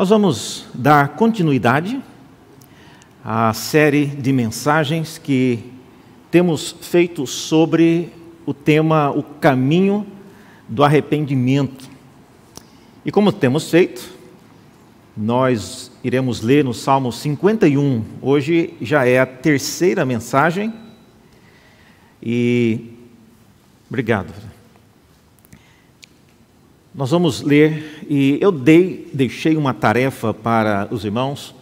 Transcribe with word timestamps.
Nós 0.00 0.08
vamos 0.08 0.64
dar 0.72 1.08
continuidade 1.08 2.00
à 3.22 3.52
série 3.52 4.06
de 4.06 4.32
mensagens 4.32 5.18
que 5.18 5.62
temos 6.30 6.74
feito 6.80 7.26
sobre 7.26 8.10
o 8.46 8.54
tema 8.54 9.10
o 9.10 9.22
caminho 9.22 10.06
do 10.66 10.82
arrependimento. 10.82 11.86
E 13.04 13.12
como 13.12 13.30
temos 13.30 13.70
feito, 13.70 14.10
nós 15.14 15.92
iremos 16.02 16.40
ler 16.40 16.64
no 16.64 16.72
Salmo 16.72 17.12
51. 17.12 18.02
Hoje 18.22 18.72
já 18.80 19.04
é 19.04 19.20
a 19.20 19.26
terceira 19.26 20.06
mensagem. 20.06 20.72
E 22.22 22.86
obrigado. 23.86 24.32
Nós 27.00 27.12
vamos 27.12 27.40
ler, 27.40 28.04
e 28.10 28.36
eu 28.42 28.52
dei, 28.52 29.08
deixei 29.10 29.56
uma 29.56 29.72
tarefa 29.72 30.34
para 30.34 30.86
os 30.90 31.02
irmãos, 31.02 31.54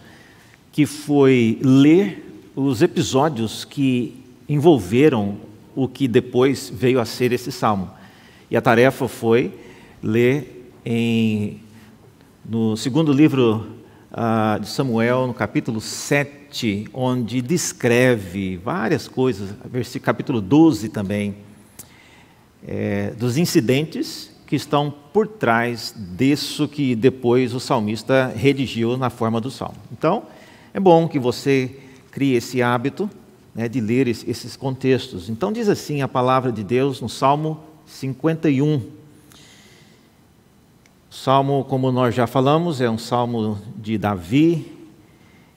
que 0.69 0.85
foi 0.85 1.57
ler 1.63 2.41
os 2.53 2.81
episódios 2.81 3.63
que 3.63 4.21
envolveram 4.49 5.37
o 5.73 5.87
que 5.87 6.09
depois 6.09 6.69
veio 6.69 6.99
a 6.99 7.05
ser 7.05 7.31
esse 7.31 7.53
salmo. 7.53 7.89
E 8.51 8.57
a 8.57 8.61
tarefa 8.61 9.07
foi 9.07 9.53
ler 10.03 10.73
em, 10.83 11.61
no 12.43 12.75
segundo 12.75 13.13
livro 13.13 13.65
uh, 14.11 14.59
de 14.59 14.67
Samuel, 14.67 15.25
no 15.25 15.33
capítulo 15.33 15.79
7, 15.79 16.89
onde 16.93 17.41
descreve 17.41 18.57
várias 18.57 19.07
coisas, 19.07 19.55
capítulo 20.03 20.41
12 20.41 20.89
também, 20.89 21.33
é, 22.67 23.11
dos 23.11 23.37
incidentes 23.37 24.28
que 24.49 24.55
estão 24.55 24.91
por 25.13 25.27
trás 25.27 25.93
disso 25.95 26.67
que 26.67 26.95
depois 26.95 27.53
o 27.53 27.59
salmista 27.59 28.33
redigiu 28.35 28.97
na 28.97 29.11
forma 29.11 29.39
do 29.39 29.51
salmo. 29.51 29.75
Então, 29.91 30.23
é 30.73 30.79
bom 30.79 31.07
que 31.07 31.19
você 31.19 31.77
crie 32.09 32.33
esse 32.33 32.59
hábito 32.59 33.07
né, 33.53 33.69
de 33.69 33.79
ler 33.79 34.07
esses 34.07 34.55
contextos. 34.55 35.29
Então, 35.29 35.53
diz 35.53 35.69
assim 35.69 36.01
a 36.01 36.07
palavra 36.07 36.51
de 36.51 36.63
Deus 36.63 36.99
no 36.99 37.07
Salmo 37.07 37.59
51. 37.85 38.77
O 38.77 38.83
salmo, 41.11 41.63
como 41.65 41.91
nós 41.91 42.15
já 42.15 42.25
falamos, 42.25 42.81
é 42.81 42.89
um 42.89 42.97
salmo 42.97 43.59
de 43.77 43.99
Davi 43.99 44.65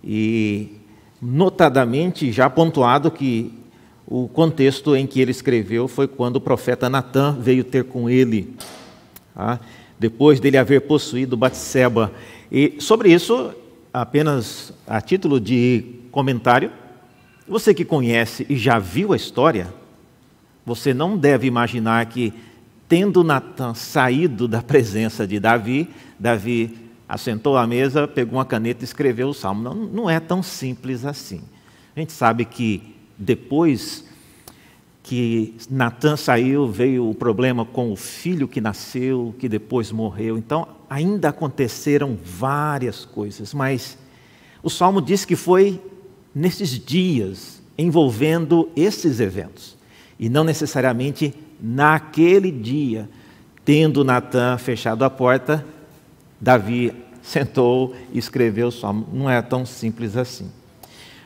e, 0.05 0.71
notadamente, 1.19 2.31
já 2.31 2.51
pontuado 2.51 3.11
que 3.11 3.55
o 4.07 4.29
contexto 4.29 4.95
em 4.95 5.07
que 5.07 5.19
ele 5.19 5.31
escreveu 5.31 5.89
foi 5.89 6.07
quando 6.07 6.37
o 6.37 6.41
profeta 6.43 6.91
Natan 6.91 7.39
veio 7.41 7.65
ter 7.65 7.85
com 7.85 8.11
ele 8.11 8.55
tá? 9.35 9.61
depois 9.99 10.41
dele 10.41 10.59
haver 10.59 10.83
possuído 10.83 11.37
Batseba. 11.37 12.13
E 12.51 12.77
sobre 12.81 13.13
isso, 13.13 13.55
apenas 13.93 14.73
a 14.87 15.01
título 15.01 15.39
de 15.39 15.85
comentário, 16.11 16.71
você 17.47 17.73
que 17.73 17.85
conhece 17.85 18.47
e 18.49 18.57
já 18.57 18.79
viu 18.79 19.13
a 19.13 19.17
história, 19.17 19.73
você 20.65 20.95
não 20.95 21.17
deve 21.17 21.47
imaginar 21.47 22.05
que, 22.07 22.33
tendo 22.89 23.25
Natan 23.25 23.75
saído 23.75 24.47
da 24.49 24.63
presença 24.63 25.27
de 25.27 25.39
Davi, 25.39 25.89
Davi 26.19 26.79
assentou 27.09 27.57
à 27.57 27.67
mesa, 27.67 28.09
pegou 28.09 28.39
uma 28.39 28.45
caneta 28.45 28.83
e 28.83 28.85
escreveu 28.85 29.29
o 29.29 29.35
salmo. 29.35 29.63
Não, 29.63 29.75
não 29.75 30.11
é 30.11 30.19
tão 30.19 30.43
simples 30.43 31.05
assim. 31.05 31.43
A 31.95 32.01
gente 32.01 32.13
sabe 32.13 32.45
que 32.45 32.95
depois 33.19 34.05
que 35.03 35.57
Natan 35.69 36.17
saiu, 36.17 36.69
veio 36.69 37.11
o 37.11 37.15
problema 37.15 37.65
com 37.65 37.93
o 37.93 37.97
filho 37.97 38.47
que 38.47 38.61
nasceu, 38.61 39.35
que 39.39 39.49
depois 39.49 39.91
morreu. 39.91 40.39
Então, 40.39 40.67
ainda 40.89 41.31
aconteceram 41.31 42.17
várias 42.25 43.05
coisas, 43.05 43.53
mas 43.53 43.99
o 44.63 44.71
salmo 44.71 45.03
diz 45.03 45.25
que 45.25 45.35
foi 45.35 45.81
nesses 46.35 46.71
dias 46.79 47.61
envolvendo 47.77 48.69
esses 48.77 49.19
eventos, 49.19 49.77
e 50.19 50.29
não 50.29 50.45
necessariamente 50.45 51.35
naquele 51.61 52.51
dia, 52.51 53.09
tendo 53.65 54.05
Natan 54.05 54.57
fechado 54.59 55.05
a 55.05 55.11
porta, 55.11 55.65
Davi 56.41 56.93
sentou 57.23 57.95
e 58.13 58.19
escreveu 58.19 58.69
o 58.69 58.73
salmo. 58.73 59.07
Não 59.13 59.31
é 59.31 59.41
tão 59.41 59.65
simples 59.65 60.17
assim. 60.17 60.51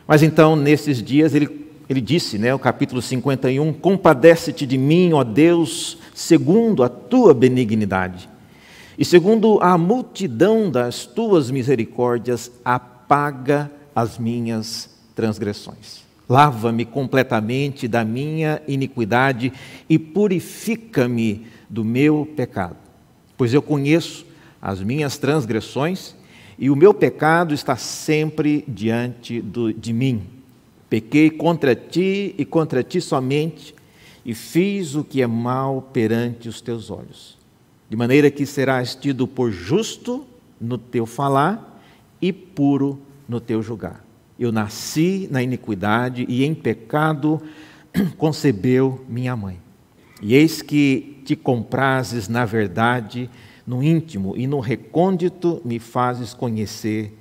Mas 0.07 0.23
então, 0.23 0.55
nesses 0.55 1.03
dias, 1.03 1.35
ele 1.35 1.66
ele 1.89 2.01
disse, 2.01 2.37
né, 2.37 2.53
o 2.53 2.59
capítulo 2.59 3.01
51, 3.01 3.73
compadece-te 3.73 4.67
de 4.67 4.77
mim, 4.77 5.13
ó 5.13 5.23
Deus, 5.23 5.99
segundo 6.15 6.83
a 6.83 6.89
tua 6.89 7.33
benignidade. 7.33 8.29
E 8.99 9.05
segundo 9.05 9.59
a 9.61 9.79
multidão 9.79 10.71
das 10.71 11.07
tuas 11.07 11.51
misericórdias, 11.51 12.51
apaga 12.65 13.71
as 13.95 14.19
minhas 14.19 14.91
transgressões. 15.15 16.05
Lava-me 16.29 16.85
completamente 16.85 17.87
da 17.87 18.05
minha 18.05 18.61
iniquidade 18.67 19.53
e 19.89 19.99
purifica-me 19.99 21.47
do 21.71 21.85
meu 21.85 22.29
pecado. 22.35 22.77
Pois 23.37 23.55
eu 23.55 23.63
conheço 23.63 24.27
as 24.61 24.83
minhas 24.83 25.19
transgressões 25.19 26.17
e 26.59 26.69
o 26.69 26.75
meu 26.75 26.93
pecado 26.93 27.55
está 27.55 27.77
sempre 27.77 28.65
diante 28.67 29.41
do, 29.41 29.73
de 29.73 29.93
mim. 29.93 30.36
Pequei 30.89 31.31
contra 31.31 31.75
ti 31.75 32.35
e 32.39 32.45
contra 32.45 32.83
ti 32.83 33.01
somente, 33.01 33.75
e 34.25 34.35
fiz 34.35 34.95
o 34.95 35.05
que 35.05 35.23
é 35.23 35.27
mal 35.27 35.83
perante 35.93 36.49
os 36.49 36.61
teus 36.61 36.91
olhos. 36.91 37.37
De 37.89 37.97
maneira 37.97 38.31
que 38.31 38.45
serás 38.45 38.95
tido 38.95 39.27
por 39.27 39.53
justo 39.53 40.27
no 40.61 40.77
teu 40.77 41.07
falar 41.07 41.81
e 42.21 42.33
puro 42.33 42.99
no 43.29 43.41
teu 43.41 43.63
julgar. 43.63 44.05
Eu 44.39 44.51
nasci 44.51 45.29
na 45.31 45.43
iniquidade 45.43 46.27
e 46.29 46.45
em 46.45 46.55
pecado 46.55 47.41
concebeu 48.19 49.05
minha 49.09 49.37
mãe. 49.37 49.61
E 50.21 50.35
eis 50.35 50.63
que 50.63 51.23
te 51.25 51.37
comprases 51.37 52.29
na 52.29 52.45
verdade, 52.45 53.31
no 53.67 53.83
íntimo 53.83 54.35
e 54.37 54.47
no 54.47 54.61
recôndito 54.61 55.61
me 55.65 55.79
fazes 55.79 56.33
conhecer 56.33 57.17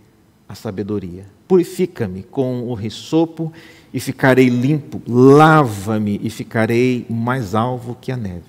a 0.48 0.56
sabedoria. 0.56 1.35
Purifica-me 1.48 2.24
com 2.24 2.64
o 2.64 2.74
risopo 2.74 3.54
e 3.94 4.00
ficarei 4.00 4.50
limpo. 4.50 5.02
Lava-me 5.08 6.20
e 6.24 6.30
ficarei 6.30 7.06
mais 7.10 7.54
alvo 7.54 7.98
que 8.00 8.12
a 8.12 8.18
neve. 8.18 8.44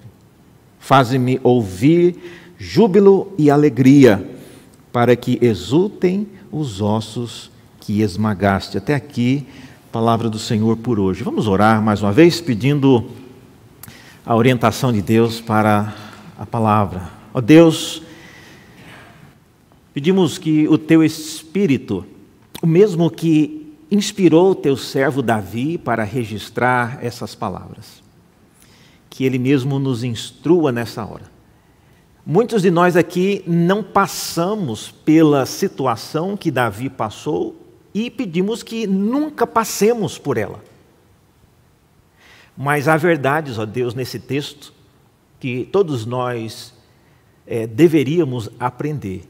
Faze-me 0.79 1.41
ouvir 1.43 2.17
júbilo 2.59 3.33
e 3.37 3.51
alegria, 3.51 4.29
para 4.93 5.15
que 5.15 5.39
exultem 5.43 6.27
os 6.51 6.81
ossos 6.81 7.51
que 7.81 8.01
esmagaste. 8.01 8.79
Até 8.79 8.95
aqui, 8.95 9.47
palavra 9.93 10.31
do 10.31 10.39
Senhor 10.39 10.77
por 10.77 10.99
hoje. 10.99 11.23
Vamos 11.23 11.47
orar 11.47 11.83
mais 11.83 12.03
uma 12.03 12.13
vez, 12.13 12.41
pedindo 12.41 13.07
a 14.25 14.35
orientação 14.35 14.93
de 14.93 15.03
Deus 15.03 15.41
para 15.41 15.95
a 16.39 16.47
palavra. 16.47 17.11
Ó 17.33 17.41
Deus, 17.41 18.03
pedimos 19.93 20.39
que 20.39 20.67
o 20.69 20.79
teu 20.79 21.05
Espírito 21.05 22.05
o 22.63 22.67
mesmo 22.67 23.11
que 23.11 23.75
inspirou 23.91 24.55
teu 24.55 24.77
servo 24.77 25.23
Davi 25.23 25.79
para 25.79 26.03
registrar 26.03 26.99
essas 27.05 27.35
palavras. 27.35 28.03
Que 29.09 29.25
ele 29.25 29.39
mesmo 29.39 29.79
nos 29.79 30.03
instrua 30.03 30.73
nessa 30.73 31.05
hora. 31.05 31.31
Muitos 32.25 32.63
de 32.63 32.71
nós 32.71 32.97
aqui 32.97 33.45
não 33.47 33.83
passamos 33.83 34.91
pela 34.91 35.47
situação 35.47 36.37
que 36.37 36.51
Davi 36.51 36.91
passou 36.91 37.55
e 37.95 38.11
pedimos 38.11 38.63
que 38.63 38.87
nunca 38.87 39.47
passemos 39.47 40.19
por 40.19 40.37
ela. 40.37 40.63
Mas 42.57 42.89
há 42.89 42.97
verdades, 42.97 43.59
ó 43.59 43.65
Deus, 43.65 43.95
nesse 43.95 44.19
texto 44.19 44.73
que 45.39 45.69
todos 45.71 46.05
nós 46.05 46.75
é, 47.47 47.67
deveríamos 47.67 48.51
aprender 48.59 49.23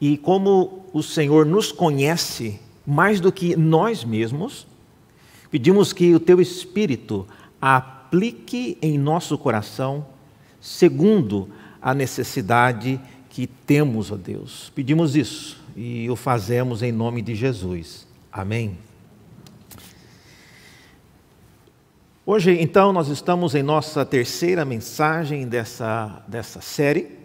e 0.00 0.16
como 0.16 0.83
o 0.94 1.02
Senhor 1.02 1.44
nos 1.44 1.72
conhece 1.72 2.60
mais 2.86 3.18
do 3.18 3.32
que 3.32 3.56
nós 3.56 4.04
mesmos, 4.04 4.64
pedimos 5.50 5.92
que 5.92 6.14
o 6.14 6.20
teu 6.20 6.40
Espírito 6.40 7.26
aplique 7.60 8.78
em 8.80 8.96
nosso 8.96 9.36
coração 9.36 10.06
segundo 10.60 11.50
a 11.82 11.92
necessidade 11.92 13.00
que 13.28 13.44
temos, 13.44 14.12
ó 14.12 14.16
Deus. 14.16 14.70
Pedimos 14.72 15.16
isso 15.16 15.60
e 15.76 16.08
o 16.08 16.14
fazemos 16.14 16.80
em 16.80 16.92
nome 16.92 17.22
de 17.22 17.34
Jesus. 17.34 18.06
Amém. 18.32 18.78
Hoje, 22.24 22.56
então, 22.60 22.92
nós 22.92 23.08
estamos 23.08 23.56
em 23.56 23.64
nossa 23.64 24.06
terceira 24.06 24.64
mensagem 24.64 25.48
dessa, 25.48 26.22
dessa 26.28 26.60
série. 26.60 27.18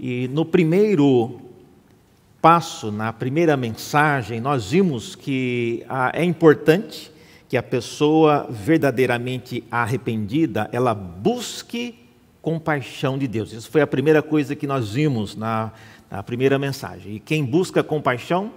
E 0.00 0.26
no 0.28 0.46
primeiro 0.46 1.47
passo, 2.40 2.92
na 2.92 3.12
primeira 3.12 3.56
mensagem, 3.56 4.40
nós 4.40 4.70
vimos 4.70 5.14
que 5.14 5.84
é 6.12 6.24
importante 6.24 7.10
que 7.48 7.56
a 7.56 7.62
pessoa 7.62 8.46
verdadeiramente 8.50 9.64
arrependida, 9.70 10.68
ela 10.72 10.94
busque 10.94 11.94
compaixão 12.42 13.18
de 13.18 13.26
Deus. 13.26 13.52
Isso 13.52 13.70
foi 13.70 13.80
a 13.80 13.86
primeira 13.86 14.22
coisa 14.22 14.54
que 14.54 14.66
nós 14.66 14.92
vimos 14.92 15.34
na 15.34 15.72
A 16.10 16.22
primeira 16.22 16.58
mensagem. 16.58 17.16
E 17.16 17.20
quem 17.20 17.44
busca 17.44 17.82
compaixão 17.82 18.50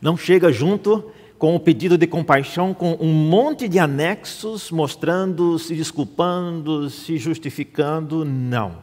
não 0.00 0.14
chega 0.14 0.52
junto 0.52 1.10
com 1.38 1.56
o 1.56 1.60
pedido 1.60 1.96
de 1.96 2.06
compaixão 2.06 2.74
com 2.74 2.96
um 3.00 3.12
monte 3.12 3.66
de 3.66 3.78
anexos 3.78 4.70
mostrando, 4.70 5.58
se 5.58 5.74
desculpando, 5.74 6.90
se 6.90 7.16
justificando. 7.16 8.24
Não. 8.24 8.76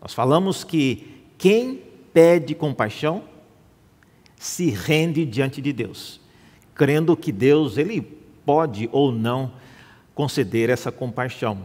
Nós 0.00 0.14
falamos 0.14 0.64
que 0.64 1.06
quem 1.36 1.82
pede 2.12 2.54
compaixão 2.54 3.22
se 4.38 4.70
rende 4.70 5.24
diante 5.24 5.60
de 5.60 5.72
Deus, 5.72 6.20
crendo 6.74 7.16
que 7.16 7.32
Deus 7.32 7.76
ele 7.76 8.00
pode 8.46 8.88
ou 8.92 9.10
não 9.10 9.52
conceder 10.14 10.70
essa 10.70 10.90
compaixão. 10.90 11.58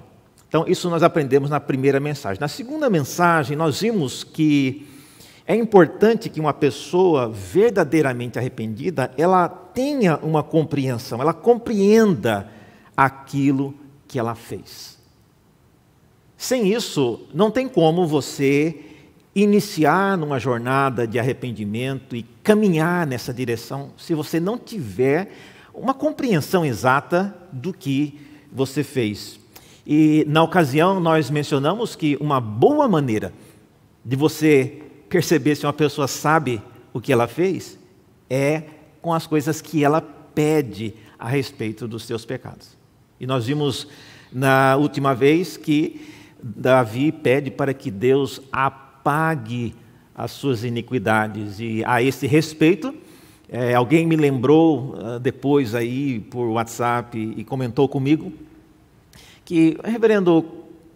Então, 0.47 0.65
isso 0.67 0.89
nós 0.89 1.01
aprendemos 1.01 1.49
na 1.49 1.59
primeira 1.59 1.99
mensagem. 1.99 2.39
Na 2.39 2.47
segunda 2.47 2.89
mensagem, 2.89 3.57
nós 3.57 3.81
vimos 3.81 4.23
que 4.23 4.87
é 5.45 5.55
importante 5.55 6.29
que 6.29 6.39
uma 6.39 6.53
pessoa 6.53 7.27
verdadeiramente 7.29 8.39
arrependida, 8.39 9.11
ela 9.17 9.49
tenha 9.49 10.17
uma 10.17 10.43
compreensão, 10.43 11.21
ela 11.21 11.33
compreenda 11.33 12.49
aquilo 12.95 13.73
que 14.07 14.17
ela 14.17 14.35
fez. 14.35 14.99
Sem 16.37 16.71
isso, 16.71 17.21
não 17.33 17.49
tem 17.49 17.67
como 17.67 18.05
você 18.07 18.77
iniciar 19.35 20.17
numa 20.17 20.39
jornada 20.39 21.07
de 21.07 21.17
arrependimento 21.17 22.15
e 22.15 22.23
caminhar 22.43 23.07
nessa 23.07 23.33
direção 23.33 23.91
se 23.97 24.13
você 24.13 24.39
não 24.39 24.57
tiver 24.57 25.31
uma 25.73 25.93
compreensão 25.93 26.63
exata 26.63 27.35
do 27.51 27.73
que 27.73 28.19
você 28.51 28.83
fez. 28.83 29.39
E 29.85 30.23
na 30.27 30.43
ocasião 30.43 30.99
nós 30.99 31.29
mencionamos 31.29 31.95
que 31.95 32.15
uma 32.21 32.39
boa 32.39 32.87
maneira 32.87 33.33
de 34.05 34.15
você 34.15 34.81
perceber 35.09 35.55
se 35.55 35.65
uma 35.65 35.73
pessoa 35.73 36.07
sabe 36.07 36.61
o 36.93 37.01
que 37.01 37.11
ela 37.11 37.27
fez 37.27 37.77
é 38.29 38.63
com 39.01 39.13
as 39.13 39.25
coisas 39.25 39.61
que 39.61 39.83
ela 39.83 40.01
pede 40.01 40.93
a 41.17 41.27
respeito 41.27 41.87
dos 41.87 42.03
seus 42.03 42.23
pecados. 42.23 42.77
E 43.19 43.25
nós 43.25 43.45
vimos 43.45 43.87
na 44.31 44.75
última 44.75 45.13
vez 45.13 45.57
que 45.57 46.07
Davi 46.41 47.11
pede 47.11 47.49
para 47.51 47.73
que 47.73 47.89
Deus 47.89 48.41
apague 49.03 49.75
as 50.15 50.31
suas 50.31 50.63
iniquidades. 50.63 51.59
E 51.59 51.83
a 51.85 52.01
esse 52.01 52.25
respeito, 52.25 52.95
é, 53.49 53.73
alguém 53.73 54.07
me 54.07 54.15
lembrou 54.15 54.95
uh, 54.95 55.19
depois 55.19 55.75
aí 55.75 56.21
por 56.21 56.47
WhatsApp 56.47 57.17
e 57.35 57.43
comentou 57.43 57.89
comigo 57.89 58.31
que, 59.43 59.77
reverendo, 59.83 60.45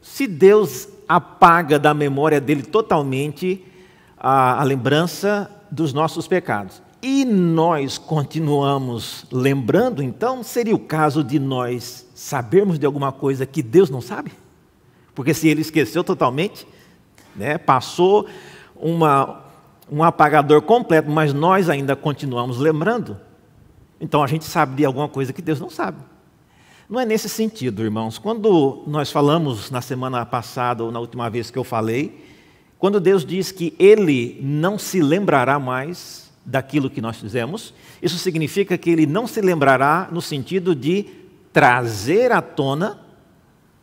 se 0.01 0.25
Deus 0.25 0.87
apaga 1.07 1.77
da 1.77 1.93
memória 1.93 2.39
dele 2.39 2.63
totalmente 2.63 3.61
a, 4.17 4.61
a 4.61 4.63
lembrança 4.63 5.51
dos 5.69 5.91
nossos 5.91 6.27
pecados, 6.27 6.81
e 7.01 7.25
nós 7.25 7.97
continuamos 7.97 9.25
lembrando, 9.31 10.01
então 10.01 10.41
seria 10.43 10.73
o 10.73 10.79
caso 10.79 11.23
de 11.23 11.37
nós 11.37 12.07
sabermos 12.15 12.79
de 12.79 12.85
alguma 12.85 13.11
coisa 13.11 13.45
que 13.45 13.61
Deus 13.61 13.89
não 13.89 14.01
sabe? 14.01 14.31
Porque 15.13 15.33
se 15.33 15.47
ele 15.47 15.61
esqueceu 15.61 16.03
totalmente, 16.03 16.65
né, 17.37 17.57
passou 17.57 18.27
uma, 18.75 19.43
um 19.91 20.03
apagador 20.03 20.61
completo, 20.61 21.09
mas 21.09 21.33
nós 21.33 21.69
ainda 21.69 21.95
continuamos 21.95 22.57
lembrando, 22.57 23.17
então 24.01 24.23
a 24.23 24.27
gente 24.27 24.45
sabe 24.45 24.75
de 24.75 24.85
alguma 24.85 25.07
coisa 25.07 25.31
que 25.31 25.41
Deus 25.41 25.59
não 25.59 25.69
sabe. 25.69 25.97
Não 26.89 26.99
é 26.99 27.05
nesse 27.05 27.27
sentido, 27.27 27.83
irmãos. 27.83 28.17
Quando 28.17 28.83
nós 28.87 29.11
falamos 29.11 29.69
na 29.69 29.81
semana 29.81 30.25
passada, 30.25 30.83
ou 30.83 30.91
na 30.91 30.99
última 30.99 31.29
vez 31.29 31.51
que 31.51 31.57
eu 31.57 31.63
falei, 31.63 32.25
quando 32.79 32.99
Deus 32.99 33.25
diz 33.25 33.51
que 33.51 33.75
Ele 33.77 34.39
não 34.41 34.79
se 34.79 35.01
lembrará 35.01 35.59
mais 35.59 36.31
daquilo 36.45 36.89
que 36.89 37.01
nós 37.01 37.17
fizemos, 37.17 37.73
isso 38.01 38.17
significa 38.17 38.77
que 38.77 38.89
Ele 38.89 39.05
não 39.05 39.27
se 39.27 39.41
lembrará 39.41 40.07
no 40.11 40.21
sentido 40.21 40.73
de 40.73 41.05
trazer 41.51 42.31
à 42.31 42.41
tona 42.41 42.99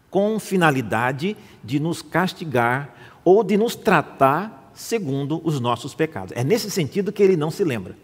com 0.09 0.39
finalidade 0.39 1.37
de 1.62 1.79
nos 1.81 2.01
castigar 2.01 2.94
ou 3.25 3.43
de 3.43 3.56
nos 3.56 3.75
tratar 3.75 4.71
segundo 4.75 5.41
os 5.44 5.61
nossos 5.61 5.94
pecados. 5.94 6.32
É 6.37 6.44
nesse 6.44 6.71
sentido 6.71 7.12
que 7.12 7.23
Ele 7.23 7.37
não 7.37 7.50
se 7.50 7.65
lembra. 7.65 7.97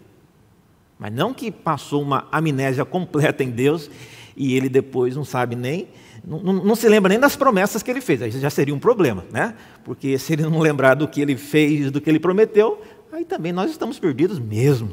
Mas 0.97 1.11
não 1.11 1.33
que 1.33 1.49
passou 1.51 2.01
uma 2.01 2.27
amnésia 2.31 2.85
completa 2.85 3.43
em 3.43 3.49
Deus 3.49 3.89
e 4.37 4.55
ele 4.55 4.69
depois 4.69 5.15
não 5.15 5.25
sabe 5.25 5.55
nem, 5.55 5.87
não, 6.23 6.39
não, 6.39 6.75
se 6.75 6.87
lembra 6.87 7.09
nem 7.09 7.19
das 7.19 7.35
promessas 7.35 7.81
que 7.81 7.89
ele 7.89 8.01
fez. 8.01 8.21
Aí 8.21 8.29
já 8.29 8.51
seria 8.51 8.73
um 8.73 8.79
problema, 8.79 9.25
né? 9.31 9.55
Porque 9.83 10.17
se 10.19 10.33
ele 10.33 10.43
não 10.43 10.59
lembrar 10.59 10.93
do 10.93 11.07
que 11.07 11.19
ele 11.19 11.35
fez, 11.35 11.89
do 11.89 11.99
que 11.99 12.07
ele 12.07 12.19
prometeu, 12.19 12.79
aí 13.11 13.25
também 13.25 13.51
nós 13.51 13.71
estamos 13.71 13.97
perdidos 13.97 14.37
mesmo. 14.37 14.91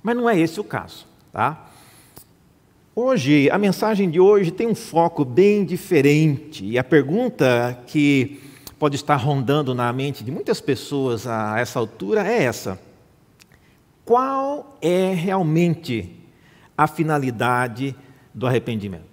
Mas 0.00 0.16
não 0.16 0.30
é 0.30 0.38
esse 0.38 0.60
o 0.60 0.64
caso, 0.64 1.06
tá? 1.32 1.68
Hoje, 2.94 3.50
a 3.50 3.58
mensagem 3.58 4.10
de 4.10 4.20
hoje 4.20 4.50
tem 4.50 4.68
um 4.68 4.74
foco 4.74 5.24
bem 5.24 5.64
diferente. 5.64 6.64
E 6.64 6.78
a 6.78 6.84
pergunta 6.84 7.82
que 7.86 8.38
pode 8.82 8.96
estar 8.96 9.14
rondando 9.14 9.76
na 9.76 9.92
mente 9.92 10.24
de 10.24 10.32
muitas 10.32 10.60
pessoas 10.60 11.24
a 11.24 11.56
essa 11.56 11.78
altura 11.78 12.26
é 12.26 12.42
essa: 12.42 12.80
Qual 14.04 14.76
é 14.82 15.14
realmente 15.14 16.18
a 16.76 16.88
finalidade 16.88 17.94
do 18.34 18.44
arrependimento. 18.44 19.04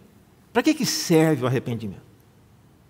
Para 0.52 0.64
que, 0.64 0.74
que 0.74 0.88
serve 0.88 1.44
o 1.44 1.46
arrependimento? 1.46 2.02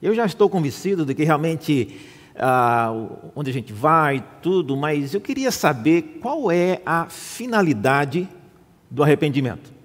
Eu 0.02 0.16
já 0.16 0.26
estou 0.26 0.50
convencido 0.50 1.06
de 1.06 1.14
que 1.14 1.26
realmente 1.26 2.00
ah, 2.38 2.94
onde 3.36 3.50
a 3.50 3.54
gente 3.54 3.74
vai, 3.74 4.26
tudo, 4.42 4.78
mas 4.78 5.14
eu 5.14 5.20
queria 5.20 5.52
saber 5.52 6.20
qual 6.22 6.50
é 6.50 6.81
a 6.86 7.08
finalidade 7.10 8.26
do 8.90 9.04
arrependimento. 9.04 9.79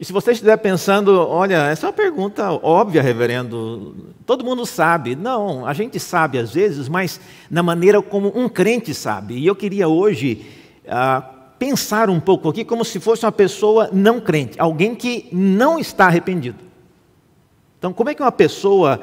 E 0.00 0.04
se 0.04 0.14
você 0.14 0.32
estiver 0.32 0.56
pensando, 0.56 1.14
olha, 1.14 1.68
essa 1.68 1.86
é 1.86 1.88
uma 1.88 1.92
pergunta 1.92 2.50
óbvia, 2.50 3.02
reverendo, 3.02 3.94
todo 4.24 4.42
mundo 4.42 4.64
sabe. 4.64 5.14
Não, 5.14 5.66
a 5.66 5.74
gente 5.74 6.00
sabe 6.00 6.38
às 6.38 6.54
vezes, 6.54 6.88
mas 6.88 7.20
na 7.50 7.62
maneira 7.62 8.00
como 8.00 8.32
um 8.34 8.48
crente 8.48 8.94
sabe. 8.94 9.34
E 9.34 9.46
eu 9.46 9.54
queria 9.54 9.88
hoje 9.88 10.46
ah, 10.88 11.20
pensar 11.58 12.08
um 12.08 12.18
pouco 12.18 12.48
aqui 12.48 12.64
como 12.64 12.82
se 12.82 12.98
fosse 12.98 13.26
uma 13.26 13.32
pessoa 13.32 13.90
não 13.92 14.22
crente, 14.22 14.58
alguém 14.58 14.94
que 14.94 15.28
não 15.30 15.78
está 15.78 16.06
arrependido. 16.06 16.64
Então, 17.78 17.92
como 17.92 18.08
é 18.08 18.14
que 18.14 18.22
uma 18.22 18.32
pessoa 18.32 19.02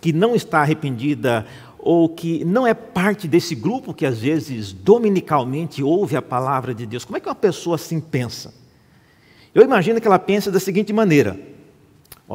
que 0.00 0.12
não 0.12 0.34
está 0.34 0.58
arrependida 0.60 1.46
ou 1.78 2.08
que 2.08 2.44
não 2.44 2.66
é 2.66 2.74
parte 2.74 3.28
desse 3.28 3.54
grupo 3.54 3.94
que 3.94 4.04
às 4.04 4.18
vezes 4.18 4.72
dominicalmente 4.72 5.84
ouve 5.84 6.16
a 6.16 6.22
palavra 6.22 6.74
de 6.74 6.84
Deus, 6.84 7.04
como 7.04 7.16
é 7.16 7.20
que 7.20 7.28
uma 7.28 7.34
pessoa 7.36 7.76
assim 7.76 8.00
pensa? 8.00 8.61
Eu 9.54 9.62
imagino 9.62 10.00
que 10.00 10.06
ela 10.06 10.18
pensa 10.18 10.50
da 10.50 10.60
seguinte 10.60 10.92
maneira: 10.92 11.38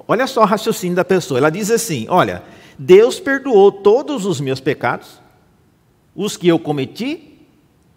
olha 0.07 0.27
só 0.27 0.41
o 0.41 0.45
raciocínio 0.45 0.95
da 0.95 1.05
pessoa. 1.05 1.39
Ela 1.39 1.49
diz 1.49 1.71
assim: 1.71 2.05
Olha, 2.09 2.43
Deus 2.77 3.19
perdoou 3.19 3.71
todos 3.71 4.25
os 4.25 4.39
meus 4.39 4.59
pecados, 4.59 5.19
os 6.15 6.37
que 6.37 6.47
eu 6.47 6.59
cometi 6.59 7.39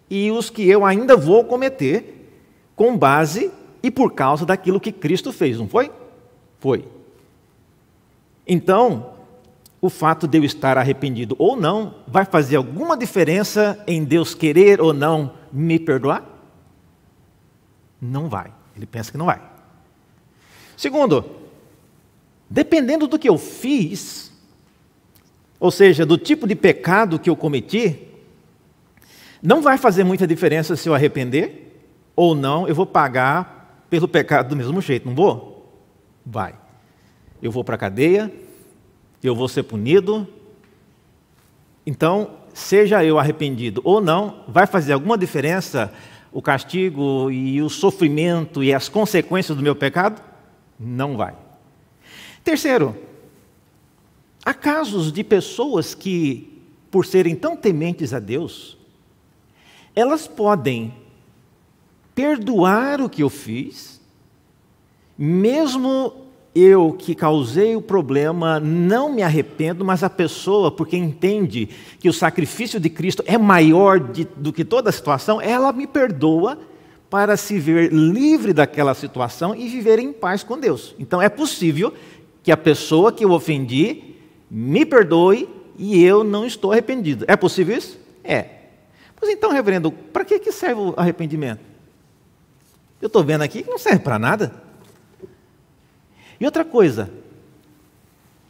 e 0.09 0.31
os 0.31 0.49
que 0.49 0.67
eu 0.67 0.85
ainda 0.85 1.15
vou 1.15 1.43
cometer 1.43 2.29
com 2.75 2.97
base 2.97 3.51
e 3.83 3.91
por 3.91 4.13
causa 4.13 4.45
daquilo 4.45 4.79
que 4.79 4.91
Cristo 4.91 5.31
fez, 5.31 5.57
não 5.57 5.67
foi? 5.67 5.91
Foi. 6.59 6.85
Então, 8.47 9.13
o 9.79 9.89
fato 9.89 10.27
de 10.27 10.37
eu 10.37 10.43
estar 10.43 10.77
arrependido 10.77 11.35
ou 11.39 11.55
não 11.55 11.95
vai 12.07 12.25
fazer 12.25 12.55
alguma 12.55 12.97
diferença 12.97 13.81
em 13.87 14.03
Deus 14.03 14.35
querer 14.35 14.81
ou 14.81 14.93
não 14.93 15.33
me 15.51 15.79
perdoar? 15.79 16.23
Não 17.99 18.27
vai. 18.27 18.51
Ele 18.81 18.87
pensa 18.87 19.11
que 19.11 19.17
não 19.17 19.27
vai. 19.27 19.39
Segundo, 20.75 21.23
dependendo 22.49 23.05
do 23.05 23.19
que 23.19 23.29
eu 23.29 23.37
fiz, 23.37 24.31
ou 25.59 25.69
seja, 25.69 26.03
do 26.03 26.17
tipo 26.17 26.47
de 26.47 26.55
pecado 26.55 27.19
que 27.19 27.29
eu 27.29 27.35
cometi, 27.35 28.07
não 29.43 29.61
vai 29.61 29.77
fazer 29.77 30.03
muita 30.03 30.25
diferença 30.25 30.75
se 30.75 30.89
eu 30.89 30.95
arrepender 30.95 31.83
ou 32.15 32.33
não, 32.33 32.67
eu 32.67 32.73
vou 32.73 32.87
pagar 32.87 33.85
pelo 33.91 34.07
pecado 34.07 34.49
do 34.49 34.55
mesmo 34.55 34.81
jeito, 34.81 35.07
não 35.07 35.13
vou? 35.13 35.71
Vai. 36.25 36.55
Eu 37.41 37.51
vou 37.51 37.63
para 37.63 37.75
a 37.75 37.77
cadeia, 37.77 38.33
eu 39.23 39.35
vou 39.35 39.47
ser 39.47 39.61
punido. 39.63 40.27
Então, 41.85 42.31
seja 42.53 43.05
eu 43.05 43.19
arrependido 43.19 43.81
ou 43.83 44.01
não, 44.01 44.43
vai 44.47 44.65
fazer 44.65 44.93
alguma 44.93 45.15
diferença 45.15 45.93
o 46.31 46.41
castigo 46.41 47.29
e 47.29 47.61
o 47.61 47.69
sofrimento 47.69 48.63
e 48.63 48.73
as 48.73 48.87
consequências 48.87 49.57
do 49.57 49.63
meu 49.63 49.75
pecado? 49.75 50.21
Não 50.79 51.17
vai. 51.17 51.35
Terceiro, 52.43 52.95
há 54.43 54.53
casos 54.53 55.11
de 55.11 55.23
pessoas 55.23 55.93
que, 55.93 56.61
por 56.89 57.05
serem 57.05 57.35
tão 57.35 57.55
tementes 57.55 58.13
a 58.13 58.19
Deus, 58.19 58.77
elas 59.95 60.27
podem 60.27 60.93
perdoar 62.15 63.01
o 63.01 63.09
que 63.09 63.23
eu 63.23 63.29
fiz, 63.29 64.01
mesmo 65.17 66.20
eu 66.53 66.93
que 66.93 67.15
causei 67.15 67.75
o 67.75 67.81
problema 67.81 68.59
não 68.59 69.13
me 69.13 69.23
arrependo, 69.23 69.85
mas 69.85 70.03
a 70.03 70.09
pessoa, 70.09 70.69
porque 70.69 70.97
entende 70.97 71.69
que 71.99 72.09
o 72.09 72.13
sacrifício 72.13 72.79
de 72.79 72.89
Cristo 72.89 73.23
é 73.25 73.37
maior 73.37 73.99
de, 73.99 74.27
do 74.35 74.51
que 74.51 74.65
toda 74.65 74.89
a 74.89 74.93
situação, 74.93 75.41
ela 75.41 75.71
me 75.71 75.87
perdoa 75.87 76.59
para 77.09 77.35
se 77.37 77.57
ver 77.57 77.91
livre 77.91 78.53
daquela 78.53 78.93
situação 78.93 79.55
e 79.55 79.67
viver 79.67 79.99
em 79.99 80.11
paz 80.11 80.43
com 80.43 80.57
Deus. 80.57 80.95
Então 80.99 81.21
é 81.21 81.29
possível 81.29 81.93
que 82.43 82.51
a 82.51 82.57
pessoa 82.57 83.11
que 83.11 83.23
eu 83.23 83.31
ofendi 83.31 84.15
me 84.49 84.85
perdoe 84.85 85.47
e 85.77 86.03
eu 86.03 86.23
não 86.23 86.45
estou 86.45 86.71
arrependido. 86.71 87.25
É 87.27 87.35
possível 87.35 87.77
isso? 87.77 87.97
É. 88.23 88.45
Pois 89.15 89.31
então, 89.31 89.51
reverendo, 89.51 89.91
para 89.91 90.25
que, 90.25 90.39
que 90.39 90.51
serve 90.51 90.81
o 90.81 90.93
arrependimento? 90.97 91.61
Eu 93.01 93.07
estou 93.07 93.23
vendo 93.23 93.41
aqui 93.41 93.63
que 93.63 93.69
não 93.69 93.77
serve 93.77 93.99
para 93.99 94.19
nada. 94.19 94.70
E 96.41 96.45
outra 96.45 96.65
coisa, 96.65 97.11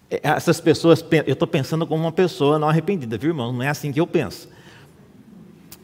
é, 0.09 0.21
essas 0.23 0.61
pessoas, 0.61 1.03
eu 1.27 1.33
estou 1.33 1.45
pensando 1.47 1.85
como 1.85 2.01
uma 2.01 2.11
pessoa 2.13 2.57
não 2.57 2.69
arrependida, 2.69 3.17
viu, 3.17 3.31
irmão? 3.31 3.51
Não 3.51 3.61
é 3.61 3.67
assim 3.67 3.91
que 3.91 3.99
eu 3.99 4.07
penso. 4.07 4.47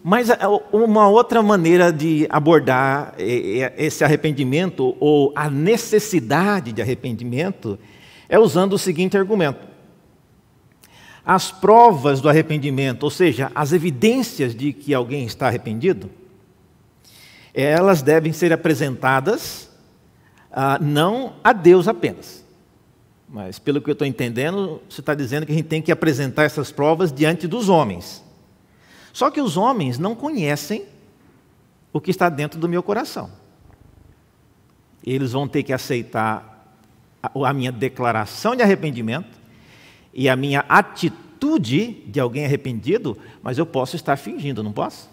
Mas 0.02 0.30
é, 0.30 0.38
uma 0.72 1.10
outra 1.10 1.44
maneira 1.44 1.92
de 1.92 2.26
abordar 2.30 3.14
é, 3.18 3.74
esse 3.78 4.06
arrependimento, 4.06 4.96
ou 5.02 5.34
a 5.36 5.50
necessidade 5.50 6.72
de 6.72 6.82
arrependimento, 6.82 7.78
é 8.30 8.40
usando 8.40 8.72
o 8.72 8.80
seguinte 8.80 9.18
argumento: 9.18 9.68
as 11.26 11.52
provas 11.52 12.22
do 12.22 12.30
arrependimento, 12.30 13.04
ou 13.04 13.12
seja, 13.12 13.52
as 13.54 13.74
evidências 13.74 14.56
de 14.56 14.72
que 14.72 14.94
alguém 14.94 15.26
está 15.26 15.48
arrependido, 15.48 16.10
elas 17.54 18.02
devem 18.02 18.32
ser 18.32 18.54
apresentadas 18.54 19.67
ah, 20.60 20.80
não 20.82 21.36
a 21.44 21.54
Deus 21.54 21.88
apenas. 21.88 22.44
Mas, 23.30 23.60
pelo 23.60 23.80
que 23.80 23.88
eu 23.88 23.94
estou 23.94 24.08
entendendo, 24.08 24.82
você 24.90 25.02
está 25.02 25.14
dizendo 25.14 25.46
que 25.46 25.52
a 25.52 25.56
gente 25.56 25.68
tem 25.68 25.84
que 25.84 25.92
apresentar 25.92 26.46
essas 26.46 26.72
provas 26.72 27.14
diante 27.14 27.48
dos 27.48 27.70
homens. 27.70 28.24
Só 29.14 29.30
que 29.30 29.40
os 29.40 29.56
homens 29.56 30.00
não 30.00 30.16
conhecem 30.16 30.86
o 31.94 32.02
que 32.02 32.10
está 32.10 32.28
dentro 32.28 32.60
do 32.60 32.68
meu 32.68 32.82
coração. 32.82 33.30
Eles 35.06 35.34
vão 35.34 35.48
ter 35.48 35.62
que 35.62 35.72
aceitar 35.72 36.76
a 37.22 37.54
minha 37.54 37.72
declaração 37.72 38.56
de 38.56 38.64
arrependimento 38.64 39.38
e 40.12 40.28
a 40.28 40.36
minha 40.36 40.62
atitude 40.68 42.04
de 42.08 42.20
alguém 42.20 42.46
arrependido, 42.46 43.16
mas 43.44 43.60
eu 43.60 43.66
posso 43.68 43.96
estar 43.96 44.18
fingindo, 44.18 44.64
não 44.64 44.74
posso? 44.74 45.08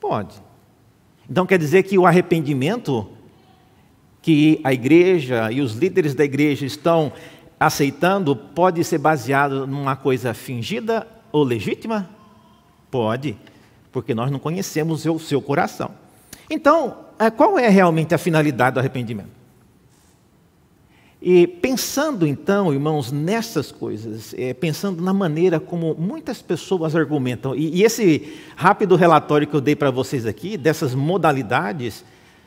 Pode. 0.00 0.34
Então 1.28 1.44
quer 1.44 1.58
dizer 1.58 1.82
que 1.82 1.98
o 1.98 2.06
arrependimento 2.06 3.19
que 4.22 4.60
a 4.62 4.72
igreja 4.72 5.50
e 5.50 5.60
os 5.60 5.74
líderes 5.74 6.14
da 6.14 6.24
igreja 6.24 6.66
estão 6.66 7.12
aceitando 7.58 8.34
pode 8.34 8.82
ser 8.84 8.98
baseado 8.98 9.66
numa 9.66 9.96
coisa 9.96 10.34
fingida 10.34 11.06
ou 11.32 11.42
legítima? 11.42 12.08
Pode, 12.90 13.36
porque 13.92 14.14
nós 14.14 14.30
não 14.30 14.38
conhecemos 14.38 15.06
o 15.06 15.18
seu 15.18 15.40
coração. 15.40 15.92
Então, 16.48 16.98
é, 17.18 17.30
qual 17.30 17.58
é 17.58 17.68
realmente 17.68 18.14
a 18.14 18.18
finalidade 18.18 18.74
do 18.74 18.80
arrependimento? 18.80 19.40
E 21.22 21.46
pensando 21.46 22.26
então, 22.26 22.72
irmãos, 22.72 23.12
nessas 23.12 23.70
coisas, 23.70 24.34
é, 24.38 24.54
pensando 24.54 25.02
na 25.02 25.12
maneira 25.12 25.60
como 25.60 25.94
muitas 25.94 26.40
pessoas 26.40 26.96
argumentam, 26.96 27.54
e, 27.54 27.76
e 27.76 27.82
esse 27.82 28.38
rápido 28.56 28.96
relatório 28.96 29.46
que 29.46 29.54
eu 29.54 29.60
dei 29.60 29.76
para 29.76 29.90
vocês 29.90 30.24
aqui, 30.24 30.56
dessas 30.56 30.94
modalidades, 30.94 32.02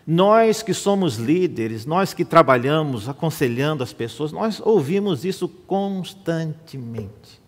nós 0.06 0.62
que 0.62 0.74
somos 0.74 1.16
líderes, 1.16 1.86
nós 1.86 2.14
que 2.14 2.26
trabalhamos 2.26 3.08
aconselhando 3.08 3.84
as 3.84 3.94
pessoas, 3.94 4.32
nós 4.32 4.62
ouvimos 4.64 5.24
isso 5.24 5.48
constantemente. 5.48 7.42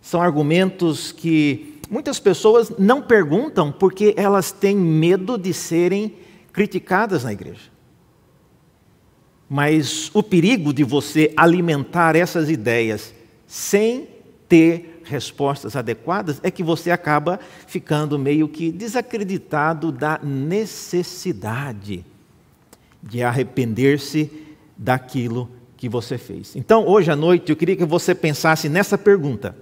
São 0.00 0.20
argumentos 0.20 1.12
que 1.12 1.80
muitas 1.88 2.18
pessoas 2.18 2.70
não 2.78 3.00
perguntam 3.00 3.70
porque 3.70 4.14
elas 4.16 4.50
têm 4.50 4.76
medo 4.76 5.38
de 5.38 5.52
serem 5.52 6.14
criticadas 6.52 7.24
na 7.24 7.32
igreja. 7.32 7.70
Mas 9.48 10.10
o 10.12 10.22
perigo 10.22 10.72
de 10.72 10.82
você 10.82 11.32
alimentar 11.36 12.16
essas 12.16 12.50
ideias 12.50 13.14
sem 13.46 14.08
ter 14.48 14.95
respostas 15.08 15.76
adequadas, 15.76 16.40
é 16.42 16.50
que 16.50 16.62
você 16.62 16.90
acaba 16.90 17.40
ficando 17.66 18.18
meio 18.18 18.48
que 18.48 18.70
desacreditado 18.70 19.90
da 19.90 20.18
necessidade 20.22 22.04
de 23.02 23.22
arrepender-se 23.22 24.30
daquilo 24.76 25.48
que 25.76 25.88
você 25.88 26.18
fez. 26.18 26.56
Então, 26.56 26.86
hoje 26.86 27.10
à 27.10 27.16
noite, 27.16 27.50
eu 27.50 27.56
queria 27.56 27.76
que 27.76 27.84
você 27.84 28.14
pensasse 28.14 28.68
nessa 28.68 28.98
pergunta. 28.98 29.56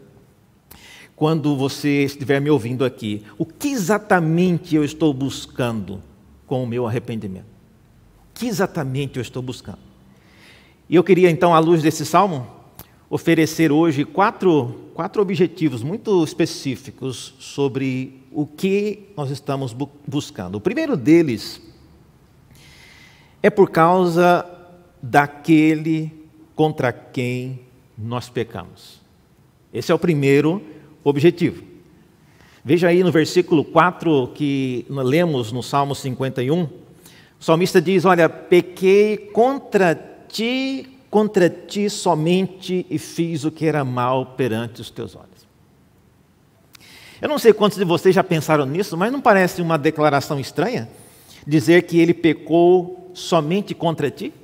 Quando 1.17 1.57
você 1.57 2.05
estiver 2.05 2.41
me 2.41 2.51
ouvindo 2.51 2.85
aqui, 2.85 3.23
o 3.39 3.45
que 3.47 3.69
exatamente 3.69 4.75
eu 4.75 4.85
estou 4.85 5.13
buscando 5.15 6.03
com 6.47 6.63
o 6.65 6.67
meu 6.67 6.87
arrependimento? 6.87 7.47
O 8.31 8.35
que 8.35 8.47
exatamente 8.47 9.17
eu 9.17 9.23
estou 9.23 9.41
buscando? 9.41 9.79
E 10.89 10.97
eu 10.97 11.05
queria 11.05 11.31
então, 11.31 11.55
à 11.55 11.59
luz 11.59 11.83
desse 11.83 12.05
salmo, 12.05 12.47
oferecer 13.15 13.71
hoje 13.71 14.05
quatro, 14.05 14.91
quatro 14.93 15.23
objetivos 15.23 15.85
muito 15.85 16.25
específicos 16.25 17.33
sobre 17.39 18.21
o 18.33 18.45
que 18.45 19.05
nós 19.17 19.31
estamos 19.31 19.73
bu 19.73 19.89
buscando. 20.05 20.57
O 20.57 20.61
primeiro 20.61 20.97
deles 20.97 21.63
é 23.41 23.49
por 23.49 23.71
causa 23.71 24.45
daquele 25.01 26.11
contra 26.57 26.93
quem 26.93 27.61
nós 27.97 28.29
pecamos. 28.29 29.01
Esse 29.73 29.93
é 29.93 29.95
o 29.95 29.99
primeiro 29.99 30.61
objetivo. 31.05 31.63
Veja 32.65 32.89
aí 32.89 33.05
no 33.05 33.13
versículo 33.13 33.65
4 33.65 34.33
que 34.35 34.87
lemos 34.91 35.53
no 35.53 35.63
Salmo 35.63 35.95
51, 35.95 36.65
o 36.65 36.71
salmista 37.39 37.81
diz: 37.81 38.05
Olha, 38.05 38.29
pequei 38.29 39.17
contra 39.17 39.95
ti 40.27 40.94
contra 41.15 41.49
ti 41.49 41.89
somente 41.89 42.85
e 42.91 42.99
fiz 42.99 43.45
o 43.45 43.51
que 43.53 43.65
era 43.67 43.85
mal 43.85 44.35
perante 44.35 44.81
os 44.81 44.91
teus 44.91 45.15
olhos. 45.15 45.47
Eu 47.23 47.29
não 47.29 47.39
sei 47.39 47.53
quantos 47.53 47.79
de 47.79 47.85
vocês 47.85 48.13
já 48.13 48.25
pensaram 48.25 48.67
nisso, 48.67 48.97
mas 48.97 49.13
não 49.13 49.21
parece 49.21 49.63
uma 49.63 49.79
declaração 49.79 50.41
estranha 50.41 50.89
dizer 51.47 51.83
que 51.83 52.01
ele 52.01 52.13
pecou 52.13 53.13
somente 53.15 53.77
contra 53.77 54.11
ti? 54.11 54.35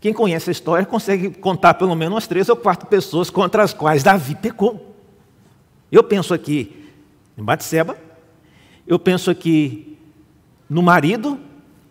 Quem 0.00 0.14
conhece 0.14 0.48
a 0.48 0.52
história 0.52 0.86
consegue 0.86 1.28
contar 1.28 1.74
pelo 1.74 1.94
menos 1.94 2.14
umas 2.14 2.26
três 2.26 2.48
ou 2.48 2.56
quatro 2.56 2.88
pessoas 2.88 3.28
contra 3.28 3.62
as 3.62 3.74
quais 3.74 4.02
Davi 4.02 4.36
pecou. 4.36 4.96
Eu 5.92 6.02
penso 6.02 6.32
aqui 6.32 6.88
em 7.36 7.44
Batseba, 7.44 7.94
eu 8.86 8.98
penso 8.98 9.30
aqui 9.30 9.98
no 10.66 10.80
marido 10.80 11.38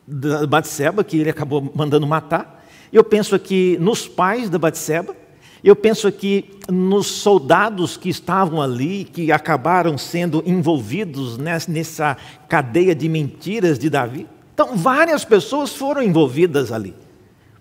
de 0.08 0.48
Batseba, 0.48 1.04
que 1.04 1.20
ele 1.20 1.30
acabou 1.30 1.72
mandando 1.76 2.08
matar, 2.08 2.55
eu 2.92 3.04
penso 3.04 3.36
aqui 3.36 3.78
nos 3.80 4.08
pais 4.08 4.50
da 4.50 4.58
Batseba, 4.58 5.16
eu 5.64 5.76
penso 5.76 6.08
aqui 6.08 6.52
nos 6.72 7.08
soldados 7.08 7.98
que 7.98 8.08
estavam 8.08 8.62
ali, 8.62 9.04
que 9.04 9.32
acabaram 9.32 9.98
sendo 9.98 10.44
envolvidos 10.46 11.40
nessa 11.40 12.16
cadeia 12.48 12.94
de 12.94 13.10
mentiras 13.10 13.80
de 13.80 13.90
Davi. 13.90 14.28
Então, 14.54 14.78
várias 14.78 15.26
pessoas 15.26 15.74
foram 15.74 16.04
envolvidas 16.04 16.72
ali. 16.72 16.94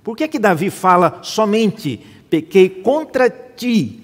Por 0.03 0.17
que, 0.17 0.29
que 0.29 0.39
Davi 0.39 0.69
fala 0.69 1.21
somente 1.23 1.99
pequei 2.29 2.69
contra 2.69 3.31
ti? 3.31 4.03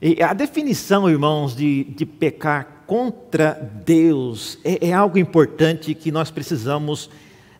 E 0.00 0.22
a 0.22 0.34
definição, 0.34 1.08
irmãos, 1.08 1.56
de, 1.56 1.84
de 1.84 2.04
pecar 2.04 2.84
contra 2.86 3.54
Deus 3.86 4.58
é, 4.62 4.88
é 4.88 4.92
algo 4.92 5.16
importante 5.16 5.94
que 5.94 6.12
nós 6.12 6.30
precisamos 6.30 7.08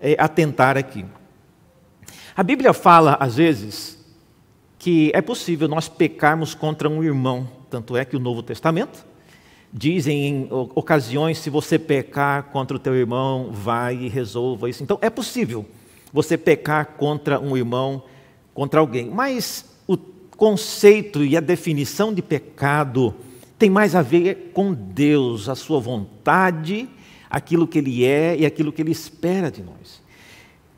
é, 0.05 0.15
atentar 0.19 0.77
aqui. 0.77 1.07
A 2.37 2.43
Bíblia 2.43 2.75
fala, 2.75 3.17
às 3.19 3.37
vezes, 3.37 3.99
que 4.79 5.11
é 5.15 5.23
possível 5.23 5.67
nós 5.67 5.89
pecarmos 5.89 6.55
contra 6.55 6.91
um 6.91 7.03
irmão, 7.03 7.49
tanto 7.71 7.97
é 7.97 8.05
que 8.05 8.15
o 8.15 8.21
Novo 8.21 8.43
Testamento 8.43 9.07
dizem 9.73 10.27
em 10.27 10.49
ocasiões, 10.51 11.39
se 11.39 11.49
você 11.49 11.79
pecar 11.79 12.45
contra 12.45 12.77
o 12.77 12.79
teu 12.79 12.95
irmão, 12.95 13.49
vai 13.51 13.97
e 13.97 14.09
resolva 14.09 14.69
isso. 14.69 14.83
Então, 14.83 14.99
é 15.01 15.09
possível 15.09 15.65
você 16.13 16.37
pecar 16.37 16.93
contra 16.99 17.41
um 17.41 17.57
irmão, 17.57 18.03
contra 18.53 18.79
alguém, 18.81 19.11
mas 19.11 19.75
o 19.89 19.97
conceito 20.37 21.25
e 21.25 21.37
a 21.37 21.41
definição 21.41 22.13
de 22.13 22.21
pecado 22.21 23.15
tem 23.59 23.71
mais 23.71 23.97
a 23.97 24.03
ver 24.03 24.53
com 24.53 24.73
Deus, 24.75 25.49
a 25.49 25.55
sua 25.55 25.81
vontade 25.81 26.89
aquilo 27.29 27.67
que 27.67 27.79
ele 27.79 28.05
é 28.05 28.37
e 28.39 28.47
aquilo 28.47 28.73
que 28.73 28.83
ele 28.83 28.93
espera 28.93 29.51
de 29.51 29.63
nós. 29.63 30.03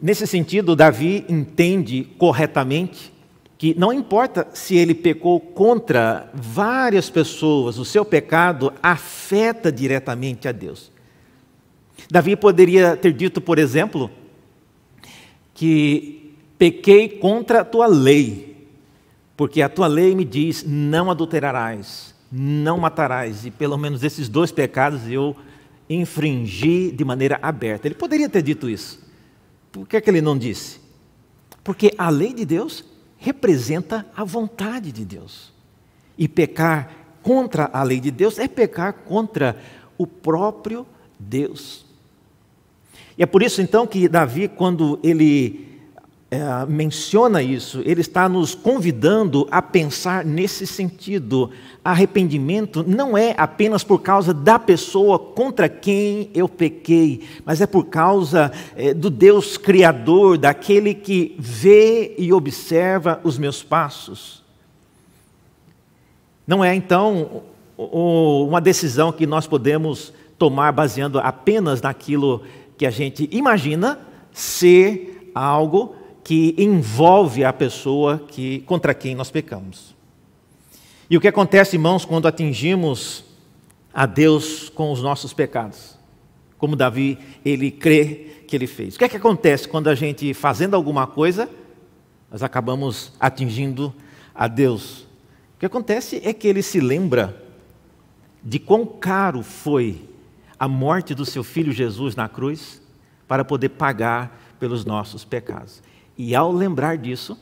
Nesse 0.00 0.26
sentido, 0.26 0.76
Davi 0.76 1.24
entende 1.28 2.04
corretamente 2.18 3.12
que 3.58 3.74
não 3.78 3.92
importa 3.92 4.46
se 4.52 4.76
ele 4.76 4.94
pecou 4.94 5.40
contra 5.40 6.30
várias 6.34 7.08
pessoas, 7.08 7.78
o 7.78 7.84
seu 7.84 8.04
pecado 8.04 8.72
afeta 8.82 9.72
diretamente 9.72 10.46
a 10.46 10.52
Deus. 10.52 10.92
Davi 12.10 12.36
poderia 12.36 12.96
ter 12.96 13.12
dito, 13.12 13.40
por 13.40 13.58
exemplo, 13.58 14.10
que 15.54 16.34
pequei 16.58 17.08
contra 17.08 17.62
a 17.62 17.64
tua 17.64 17.86
lei, 17.86 18.68
porque 19.34 19.62
a 19.62 19.68
tua 19.68 19.86
lei 19.86 20.14
me 20.14 20.24
diz: 20.24 20.62
não 20.66 21.10
adulterarás, 21.10 22.14
não 22.30 22.78
matarás, 22.78 23.46
e 23.46 23.50
pelo 23.50 23.78
menos 23.78 24.04
esses 24.04 24.28
dois 24.28 24.52
pecados 24.52 25.08
eu 25.08 25.34
infringi 25.88 26.90
de 26.90 27.04
maneira 27.04 27.38
aberta. 27.42 27.86
Ele 27.86 27.94
poderia 27.94 28.28
ter 28.28 28.42
dito 28.42 28.68
isso. 28.68 29.04
Por 29.70 29.86
que, 29.86 29.96
é 29.96 30.00
que 30.00 30.10
ele 30.10 30.20
não 30.20 30.36
disse? 30.36 30.80
Porque 31.62 31.92
a 31.98 32.08
lei 32.08 32.32
de 32.32 32.44
Deus 32.44 32.84
representa 33.18 34.06
a 34.16 34.24
vontade 34.24 34.92
de 34.92 35.04
Deus. 35.04 35.52
E 36.16 36.26
pecar 36.26 36.90
contra 37.22 37.68
a 37.72 37.82
lei 37.82 38.00
de 38.00 38.10
Deus 38.10 38.38
é 38.38 38.48
pecar 38.48 38.92
contra 38.92 39.56
o 39.98 40.06
próprio 40.06 40.86
Deus. 41.18 41.84
E 43.18 43.22
é 43.22 43.26
por 43.26 43.42
isso 43.42 43.60
então 43.60 43.86
que 43.86 44.08
Davi, 44.08 44.48
quando 44.48 44.98
ele 45.02 45.75
é, 46.28 46.66
menciona 46.66 47.40
isso, 47.40 47.80
ele 47.84 48.00
está 48.00 48.28
nos 48.28 48.52
convidando 48.52 49.46
a 49.48 49.62
pensar 49.62 50.24
nesse 50.24 50.66
sentido. 50.66 51.50
Arrependimento 51.84 52.84
não 52.84 53.16
é 53.16 53.32
apenas 53.38 53.84
por 53.84 54.00
causa 54.00 54.34
da 54.34 54.58
pessoa 54.58 55.20
contra 55.20 55.68
quem 55.68 56.28
eu 56.34 56.48
pequei, 56.48 57.22
mas 57.44 57.60
é 57.60 57.66
por 57.66 57.84
causa 57.84 58.50
é, 58.74 58.92
do 58.92 59.08
Deus 59.08 59.56
Criador, 59.56 60.36
daquele 60.36 60.94
que 60.94 61.36
vê 61.38 62.16
e 62.18 62.32
observa 62.32 63.20
os 63.22 63.38
meus 63.38 63.62
passos. 63.62 64.42
Não 66.44 66.64
é 66.64 66.74
então 66.74 67.42
uma 67.78 68.60
decisão 68.60 69.12
que 69.12 69.26
nós 69.26 69.46
podemos 69.46 70.12
tomar 70.36 70.72
baseando 70.72 71.20
apenas 71.20 71.80
naquilo 71.80 72.42
que 72.76 72.84
a 72.84 72.90
gente 72.90 73.28
imagina 73.30 74.00
ser 74.32 75.30
algo 75.34 75.94
que 76.26 76.56
envolve 76.58 77.44
a 77.44 77.52
pessoa 77.52 78.18
que, 78.18 78.58
contra 78.62 78.92
quem 78.92 79.14
nós 79.14 79.30
pecamos. 79.30 79.94
E 81.08 81.16
o 81.16 81.20
que 81.20 81.28
acontece, 81.28 81.76
irmãos, 81.76 82.04
quando 82.04 82.26
atingimos 82.26 83.24
a 83.94 84.06
Deus 84.06 84.68
com 84.68 84.90
os 84.90 85.00
nossos 85.00 85.32
pecados? 85.32 85.96
Como 86.58 86.74
Davi, 86.74 87.16
ele 87.44 87.70
crê 87.70 88.42
que 88.48 88.56
ele 88.56 88.66
fez. 88.66 88.96
O 88.96 88.98
que 88.98 89.04
é 89.04 89.08
que 89.08 89.16
acontece 89.16 89.68
quando 89.68 89.86
a 89.86 89.94
gente, 89.94 90.34
fazendo 90.34 90.74
alguma 90.74 91.06
coisa, 91.06 91.48
nós 92.28 92.42
acabamos 92.42 93.12
atingindo 93.20 93.94
a 94.34 94.48
Deus? 94.48 95.02
O 95.54 95.60
que 95.60 95.66
acontece 95.66 96.20
é 96.24 96.32
que 96.32 96.48
ele 96.48 96.60
se 96.60 96.80
lembra 96.80 97.40
de 98.42 98.58
quão 98.58 98.84
caro 98.84 99.44
foi 99.44 100.02
a 100.58 100.66
morte 100.66 101.14
do 101.14 101.24
seu 101.24 101.44
filho 101.44 101.70
Jesus 101.70 102.16
na 102.16 102.28
cruz 102.28 102.82
para 103.28 103.44
poder 103.44 103.68
pagar 103.68 104.56
pelos 104.58 104.84
nossos 104.84 105.24
pecados. 105.24 105.80
E 106.16 106.34
ao 106.34 106.50
lembrar 106.50 106.96
disso, 106.96 107.38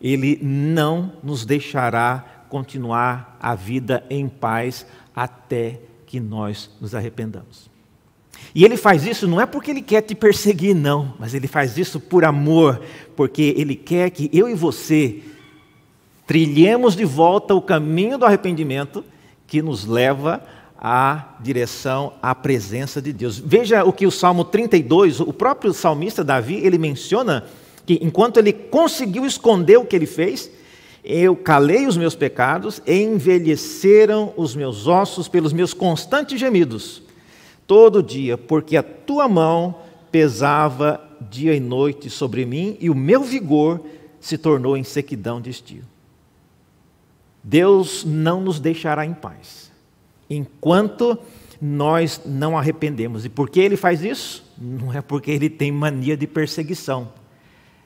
ele 0.00 0.38
não 0.42 1.12
nos 1.22 1.44
deixará 1.44 2.44
continuar 2.48 3.36
a 3.40 3.54
vida 3.54 4.04
em 4.08 4.28
paz 4.28 4.86
até 5.14 5.80
que 6.06 6.20
nós 6.20 6.70
nos 6.80 6.94
arrependamos. 6.94 7.70
E 8.54 8.64
ele 8.64 8.76
faz 8.76 9.06
isso 9.06 9.26
não 9.26 9.40
é 9.40 9.46
porque 9.46 9.70
ele 9.70 9.82
quer 9.82 10.02
te 10.02 10.14
perseguir, 10.14 10.74
não, 10.74 11.14
mas 11.18 11.34
ele 11.34 11.48
faz 11.48 11.76
isso 11.76 11.98
por 11.98 12.24
amor, 12.24 12.80
porque 13.16 13.54
ele 13.56 13.74
quer 13.74 14.10
que 14.10 14.30
eu 14.32 14.48
e 14.48 14.54
você 14.54 15.22
trilhemos 16.26 16.94
de 16.94 17.04
volta 17.04 17.54
o 17.54 17.62
caminho 17.62 18.16
do 18.16 18.24
arrependimento 18.24 19.04
que 19.46 19.60
nos 19.60 19.84
leva 19.84 20.42
à 20.86 21.36
direção 21.40 22.12
à 22.20 22.34
presença 22.34 23.00
de 23.00 23.10
Deus. 23.10 23.38
Veja 23.38 23.82
o 23.84 23.90
que 23.90 24.06
o 24.06 24.10
Salmo 24.10 24.44
32, 24.44 25.18
o 25.18 25.32
próprio 25.32 25.72
salmista 25.72 26.22
Davi, 26.22 26.56
ele 26.56 26.76
menciona 26.76 27.46
que 27.86 27.98
enquanto 28.02 28.36
ele 28.36 28.52
conseguiu 28.52 29.24
esconder 29.24 29.78
o 29.78 29.86
que 29.86 29.96
ele 29.96 30.04
fez, 30.04 30.50
eu 31.02 31.34
calei 31.34 31.86
os 31.86 31.96
meus 31.96 32.14
pecados 32.14 32.82
envelheceram 32.86 34.34
os 34.36 34.54
meus 34.54 34.86
ossos 34.86 35.26
pelos 35.26 35.54
meus 35.54 35.72
constantes 35.72 36.38
gemidos, 36.38 37.02
todo 37.66 38.02
dia, 38.02 38.36
porque 38.36 38.76
a 38.76 38.82
tua 38.82 39.26
mão 39.26 39.76
pesava 40.12 41.00
dia 41.30 41.54
e 41.54 41.60
noite 41.60 42.10
sobre 42.10 42.44
mim 42.44 42.76
e 42.78 42.90
o 42.90 42.94
meu 42.94 43.22
vigor 43.22 43.80
se 44.20 44.36
tornou 44.36 44.76
em 44.76 44.84
sequidão 44.84 45.40
de 45.40 45.48
estio. 45.48 45.84
Deus 47.42 48.04
não 48.04 48.42
nos 48.42 48.60
deixará 48.60 49.06
em 49.06 49.14
paz 49.14 49.63
enquanto 50.28 51.18
nós 51.60 52.20
não 52.24 52.58
arrependemos. 52.58 53.24
E 53.24 53.28
por 53.28 53.48
que 53.48 53.60
ele 53.60 53.76
faz 53.76 54.02
isso? 54.02 54.44
Não 54.58 54.92
é 54.92 55.00
porque 55.00 55.30
ele 55.30 55.48
tem 55.48 55.72
mania 55.72 56.16
de 56.16 56.26
perseguição. 56.26 57.08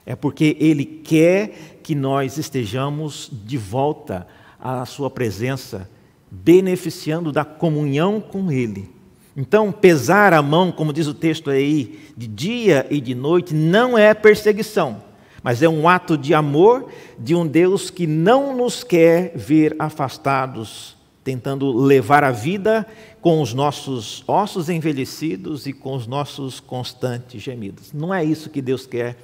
É 0.05 0.17
porque 0.17 0.57
ele 0.59 0.85
quer 0.85 1.79
que 1.83 1.95
nós 1.95 2.39
estejamos 2.39 3.31
de 3.31 3.57
volta 3.57 4.27
à 4.59 4.85
sua 4.85 5.11
presença, 5.11 5.89
beneficiando 6.31 7.31
da 7.31 7.45
comunhão 7.45 8.21
com 8.21 8.51
ele. 8.51 8.91
Então, 9.37 9.71
pesar 9.71 10.33
a 10.33 10.43
mão, 10.43 10.73
como 10.73 10.93
diz 10.93 11.07
o 11.07 11.15
texto 11.15 11.49
aí, 11.49 12.01
de 12.17 12.27
dia 12.27 12.87
e 12.91 13.01
de 13.01 13.15
noite, 13.15 13.55
não 13.55 13.97
é 13.97 14.13
perseguição, 14.13 15.01
mas 15.43 15.63
é 15.63 15.69
um 15.69 15.89
ato 15.89 16.19
de 16.19 16.35
amor 16.35 16.91
de 17.17 17.37
um 17.37 17.47
Deus 17.47 17.89
que 17.89 18.05
não 18.07 18.57
nos 18.57 18.83
quer 18.83 19.33
ver 19.37 19.77
afastados 19.79 20.98
tentando 21.29 21.71
levar 21.77 22.25
a 22.25 22.31
vida 22.31 22.87
com 23.21 23.43
os 23.43 23.53
nossos 23.53 24.25
ossos 24.27 24.71
envelhecidos 24.71 25.67
e 25.67 25.75
com 25.75 25.95
os 25.95 26.07
nossos 26.07 26.59
constantes 26.59 27.43
gemidos. 27.43 27.93
Não 27.93 28.15
é 28.15 28.25
isso 28.25 28.49
que 28.49 28.63
Deus 28.63 28.87
quer 28.87 29.15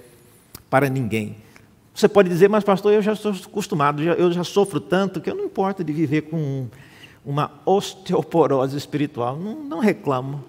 para 0.68 0.90
ninguém. 0.90 1.34
Você 1.94 2.06
pode 2.06 2.28
dizer, 2.28 2.50
mas 2.50 2.62
pastor, 2.62 2.92
eu 2.92 3.00
já 3.00 3.14
estou 3.14 3.32
acostumado, 3.32 4.02
eu 4.02 4.30
já 4.30 4.44
sofro 4.44 4.80
tanto 4.80 5.18
que 5.18 5.30
eu 5.30 5.34
não 5.34 5.46
importa 5.46 5.82
de 5.82 5.94
viver 5.94 6.22
com 6.22 6.66
uma 7.24 7.50
osteoporose 7.64 8.76
espiritual, 8.76 9.38
não, 9.38 9.64
não 9.64 9.78
reclamo. 9.78 10.44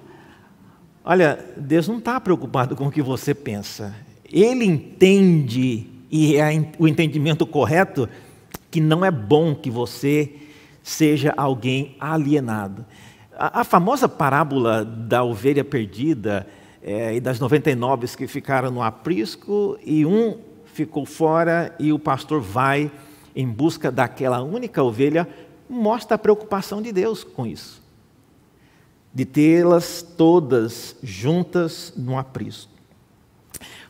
Olha, 1.05 1.39
Deus 1.55 1.87
não 1.87 1.99
está 1.99 2.19
preocupado 2.19 2.75
com 2.75 2.87
o 2.87 2.91
que 2.91 3.01
você 3.01 3.33
pensa. 3.33 3.95
Ele 4.29 4.65
entende, 4.65 5.87
e 6.11 6.35
é 6.35 6.49
o 6.77 6.85
entendimento 6.85 7.45
correto, 7.45 8.09
que 8.69 8.81
não 8.81 9.05
é 9.05 9.11
bom 9.11 9.55
que 9.55 9.71
você 9.71 10.41
seja 10.85 11.33
alguém 11.35 11.95
alienado. 11.99 12.85
A, 13.35 13.61
a 13.61 13.63
famosa 13.63 14.07
parábola 14.07 14.85
da 14.85 15.23
ovelha 15.23 15.63
perdida 15.63 16.45
é, 16.79 17.15
e 17.15 17.19
das 17.19 17.39
99 17.39 18.15
que 18.15 18.27
ficaram 18.27 18.69
no 18.69 18.83
aprisco 18.83 19.79
e 19.83 20.05
um 20.05 20.37
ficou 20.63 21.03
fora 21.03 21.73
e 21.79 21.91
o 21.91 21.97
pastor 21.97 22.39
vai 22.39 22.91
em 23.35 23.47
busca 23.47 23.91
daquela 23.91 24.43
única 24.43 24.83
ovelha, 24.83 25.27
mostra 25.67 26.15
a 26.15 26.19
preocupação 26.19 26.83
de 26.83 26.91
Deus 26.91 27.23
com 27.23 27.47
isso. 27.47 27.81
De 29.11 29.25
tê-las 29.25 30.03
todas 30.03 30.95
juntas 31.01 31.93
no 31.97 32.15
aprisco. 32.15 32.71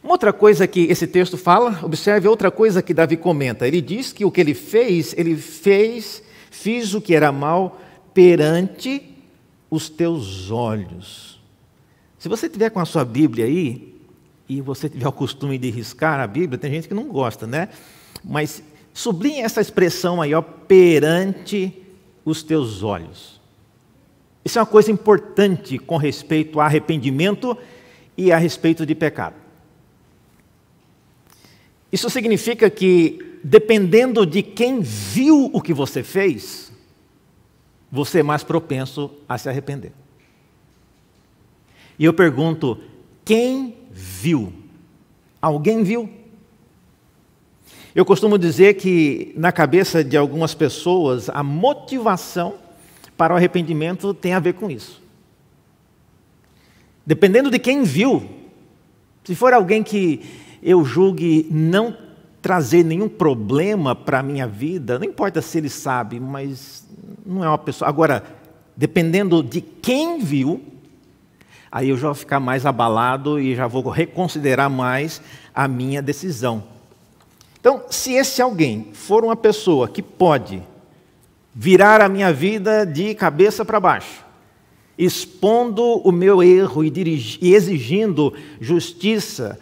Uma 0.02 0.14
outra 0.14 0.32
coisa 0.32 0.66
que 0.66 0.86
esse 0.86 1.08
texto 1.08 1.38
fala, 1.38 1.82
observe 1.84 2.28
outra 2.30 2.50
coisa 2.50 2.82
que 2.82 2.94
Davi 2.94 3.18
comenta. 3.18 3.68
Ele 3.68 3.82
diz 3.82 4.14
que 4.14 4.24
o 4.24 4.32
que 4.32 4.40
ele 4.40 4.54
fez, 4.54 5.14
ele 5.18 5.36
fez 5.36 6.24
Fiz 6.62 6.94
o 6.94 7.02
que 7.02 7.14
era 7.14 7.32
mal 7.32 7.82
perante 8.14 9.04
os 9.70 9.90
teus 9.90 10.50
olhos. 10.50 11.40
Se 12.18 12.30
você 12.30 12.48
tiver 12.48 12.70
com 12.70 12.80
a 12.80 12.86
sua 12.86 13.04
Bíblia 13.04 13.46
aí, 13.46 13.94
e 14.48 14.62
você 14.62 14.88
tiver 14.88 15.08
o 15.08 15.12
costume 15.12 15.58
de 15.58 15.70
riscar 15.70 16.20
a 16.20 16.26
Bíblia, 16.26 16.58
tem 16.58 16.72
gente 16.72 16.88
que 16.88 16.94
não 16.94 17.10
gosta, 17.10 17.46
né? 17.46 17.70
Mas 18.24 18.64
sublinhe 18.94 19.42
essa 19.42 19.60
expressão 19.60 20.22
aí, 20.22 20.34
ó, 20.34 20.42
perante 20.42 21.74
os 22.24 22.42
teus 22.42 22.82
olhos. 22.82 23.42
Isso 24.44 24.58
é 24.58 24.62
uma 24.62 24.66
coisa 24.66 24.92
importante 24.92 25.78
com 25.78 25.98
respeito 25.98 26.60
a 26.60 26.66
arrependimento 26.66 27.58
e 28.18 28.32
a 28.32 28.38
respeito 28.38 28.86
de 28.86 28.96
pecado. 28.96 29.36
Isso 31.92 32.10
significa 32.10 32.70
que 32.70 33.35
dependendo 33.48 34.26
de 34.26 34.42
quem 34.42 34.82
viu 34.82 35.52
o 35.54 35.62
que 35.62 35.72
você 35.72 36.02
fez, 36.02 36.72
você 37.92 38.22
é 38.22 38.24
mais 38.24 38.44
propenso 38.44 39.12
a 39.30 39.38
se 39.38 39.48
arrepender. 39.48 39.92
E 42.00 42.06
eu 42.06 42.14
pergunto: 42.14 42.80
quem 43.24 43.78
viu? 43.92 44.52
Alguém 45.40 45.84
viu? 45.84 46.10
Eu 47.94 48.04
costumo 48.04 48.40
dizer 48.40 48.74
que 48.74 49.32
na 49.38 49.52
cabeça 49.52 50.04
de 50.04 50.18
algumas 50.18 50.56
pessoas 50.56 51.30
a 51.30 51.44
motivação 51.44 52.56
para 53.16 53.32
o 53.32 53.38
arrependimento 53.38 54.12
tem 54.12 54.34
a 54.34 54.40
ver 54.40 54.56
com 54.56 54.72
isso. 54.72 55.00
Dependendo 57.06 57.52
de 57.52 57.60
quem 57.60 57.84
viu, 57.84 58.28
se 59.24 59.36
for 59.36 59.54
alguém 59.54 59.84
que 59.84 60.22
eu 60.64 60.84
julgue 60.84 61.48
não 61.52 62.05
trazer 62.46 62.86
nenhum 62.86 63.10
problema 63.10 63.96
para 63.96 64.20
a 64.20 64.24
minha 64.24 64.46
vida, 64.46 65.00
não 65.00 65.06
importa 65.08 65.42
se 65.42 65.58
ele 65.58 65.68
sabe, 65.68 66.20
mas 66.20 66.86
não 67.26 67.44
é 67.44 67.48
uma 67.48 67.58
pessoa. 67.58 67.90
Agora, 67.90 68.24
dependendo 68.78 69.42
de 69.42 69.62
quem 69.62 70.20
viu, 70.20 70.64
aí 71.72 71.90
eu 71.90 71.98
já 71.98 72.10
vou 72.10 72.14
ficar 72.14 72.40
mais 72.40 72.64
abalado 72.64 73.40
e 73.40 73.56
já 73.56 73.66
vou 73.66 73.90
reconsiderar 73.90 74.70
mais 74.70 75.24
a 75.56 75.68
minha 75.68 76.04
decisão. 76.04 76.64
Então, 77.60 77.86
se 77.90 78.14
esse 78.14 78.44
alguém 78.44 78.90
for 78.94 79.26
uma 79.26 79.36
pessoa 79.36 79.88
que 79.88 80.04
pode 80.04 80.62
virar 81.52 82.00
a 82.00 82.08
minha 82.08 82.32
vida 82.32 82.86
de 82.86 83.16
cabeça 83.16 83.66
para 83.66 83.80
baixo, 83.80 84.24
expondo 84.96 85.84
o 86.08 86.12
meu 86.12 86.44
erro 86.44 86.84
e, 86.84 86.94
e 87.42 87.56
exigindo 87.56 88.32
justiça, 88.62 89.60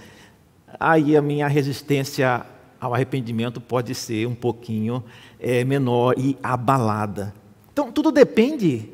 aí 0.77 1.15
a 1.15 1.21
minha 1.21 1.47
resistência 1.47 2.45
ao 2.83 2.93
arrependimento 2.93 3.61
pode 3.61 3.95
ser 3.95 4.27
um 4.27 4.35
pouquinho 4.35 5.01
é, 5.39 5.63
menor 5.63 6.15
e 6.17 6.37
abalada. 6.43 7.33
Então, 7.71 7.89
tudo 7.89 8.11
depende 8.11 8.89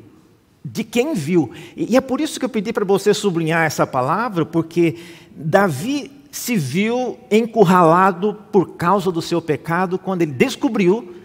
de 0.64 0.84
quem 0.84 1.12
viu. 1.12 1.50
E 1.76 1.96
é 1.96 2.00
por 2.00 2.20
isso 2.20 2.38
que 2.38 2.44
eu 2.44 2.48
pedi 2.48 2.72
para 2.72 2.84
você 2.84 3.12
sublinhar 3.12 3.66
essa 3.66 3.84
palavra, 3.84 4.46
porque 4.46 4.96
Davi 5.34 6.08
se 6.30 6.56
viu 6.56 7.18
encurralado 7.32 8.34
por 8.52 8.76
causa 8.76 9.10
do 9.10 9.20
seu 9.20 9.42
pecado 9.42 9.98
quando 9.98 10.22
ele 10.22 10.32
descobriu 10.32 11.16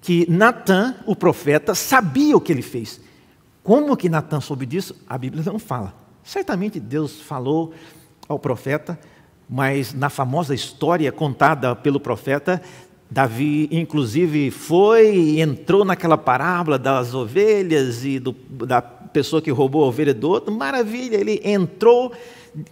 que 0.00 0.24
Natan, 0.30 0.94
o 1.06 1.16
profeta, 1.16 1.74
sabia 1.74 2.36
o 2.36 2.40
que 2.40 2.52
ele 2.52 2.62
fez. 2.62 3.00
Como 3.64 3.96
que 3.96 4.08
Natan 4.08 4.40
soube 4.40 4.64
disso? 4.64 4.94
A 5.08 5.18
Bíblia 5.18 5.42
não 5.44 5.58
fala. 5.58 5.92
Certamente 6.22 6.78
Deus 6.78 7.20
falou 7.20 7.72
ao 8.28 8.38
profeta, 8.38 8.96
mas 9.48 9.92
na 9.92 10.08
famosa 10.08 10.54
história 10.54 11.10
contada 11.12 11.74
pelo 11.76 12.00
profeta, 12.00 12.62
Davi, 13.10 13.68
inclusive, 13.70 14.50
foi 14.50 15.14
e 15.14 15.40
entrou 15.42 15.84
naquela 15.84 16.16
parábola 16.16 16.78
das 16.78 17.12
ovelhas 17.12 18.04
e 18.06 18.18
do, 18.18 18.32
da 18.32 18.80
pessoa 18.80 19.42
que 19.42 19.50
roubou 19.50 19.84
a 19.84 19.88
ovelha 19.88 20.14
do 20.14 20.30
outro. 20.30 20.54
Maravilha, 20.54 21.16
ele 21.16 21.38
entrou, 21.44 22.12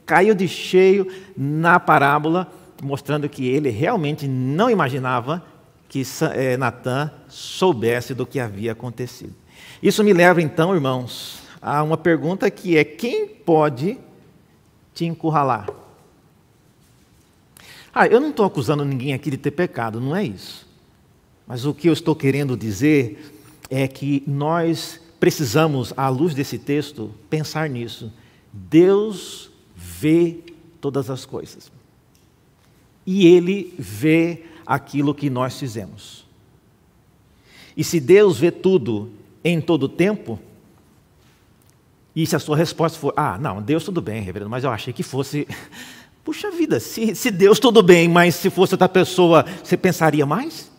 caiu 0.07 0.35
de 0.35 0.49
cheio 0.49 1.07
na 1.37 1.79
parábola, 1.79 2.51
mostrando 2.83 3.29
que 3.29 3.47
ele 3.47 3.69
realmente 3.69 4.27
não 4.27 4.71
imaginava 4.71 5.45
que 5.91 6.03
é, 6.33 6.57
Natan 6.57 7.11
soubesse 7.29 8.15
do 8.15 8.25
que 8.25 8.41
havia 8.41 8.73
acontecido. 8.73 9.35
Isso 9.83 10.03
me 10.03 10.15
leva 10.15 10.41
então, 10.41 10.75
irmãos, 10.75 11.43
a 11.61 11.83
uma 11.83 11.97
pergunta 11.97 12.51
que 12.51 12.79
é: 12.79 12.85
quem 12.85 13.27
pode 13.27 13.99
te 14.95 15.05
encurralar? 15.05 15.67
Ah, 17.93 18.07
eu 18.07 18.21
não 18.21 18.31
estou 18.31 18.47
acusando 18.47 18.85
ninguém 18.85 19.13
aqui 19.13 19.31
de 19.31 19.37
ter 19.37 19.51
pecado, 19.51 20.01
não 20.01 20.15
é 20.15 20.25
isso. 20.25 20.69
Mas 21.47 21.65
o 21.65 21.75
que 21.75 21.89
eu 21.89 21.93
estou 21.93 22.15
querendo 22.15 22.57
dizer 22.57 23.35
é 23.69 23.89
que 23.89 24.23
nós 24.27 25.01
precisamos, 25.19 25.93
à 25.97 26.09
luz 26.09 26.35
desse 26.35 26.59
texto, 26.59 27.13
pensar 27.29 27.69
nisso. 27.69 28.13
Deus 28.53 29.51
vê 29.75 30.39
todas 30.81 31.11
as 31.11 31.27
coisas. 31.27 31.71
E 33.05 33.27
Ele 33.27 33.75
vê 33.79 34.45
aquilo 34.65 35.15
que 35.15 35.29
nós 35.29 35.59
fizemos. 35.59 36.25
E 37.77 37.83
se 37.83 37.99
Deus 37.99 38.39
vê 38.39 38.51
tudo 38.51 39.11
em 39.43 39.61
todo 39.61 39.89
tempo, 39.89 40.39
e 42.15 42.27
se 42.27 42.37
a 42.37 42.39
sua 42.39 42.57
resposta 42.57 42.99
for, 42.99 43.13
ah, 43.17 43.39
não, 43.39 43.63
Deus 43.63 43.85
tudo 43.85 44.01
bem, 44.01 44.23
reverendo, 44.23 44.51
mas 44.51 44.65
eu 44.65 44.71
achei 44.71 44.93
que 44.93 45.03
fosse. 45.03 45.47
Puxa 46.23 46.51
vida, 46.51 46.79
se, 46.79 47.15
se 47.15 47.31
Deus 47.31 47.59
tudo 47.59 47.83
bem, 47.83 48.07
mas 48.07 48.35
se 48.35 48.51
fosse 48.51 48.75
outra 48.75 48.89
pessoa, 48.89 49.45
você 49.65 49.77
pensaria 49.77 50.27
mais? 50.27 50.71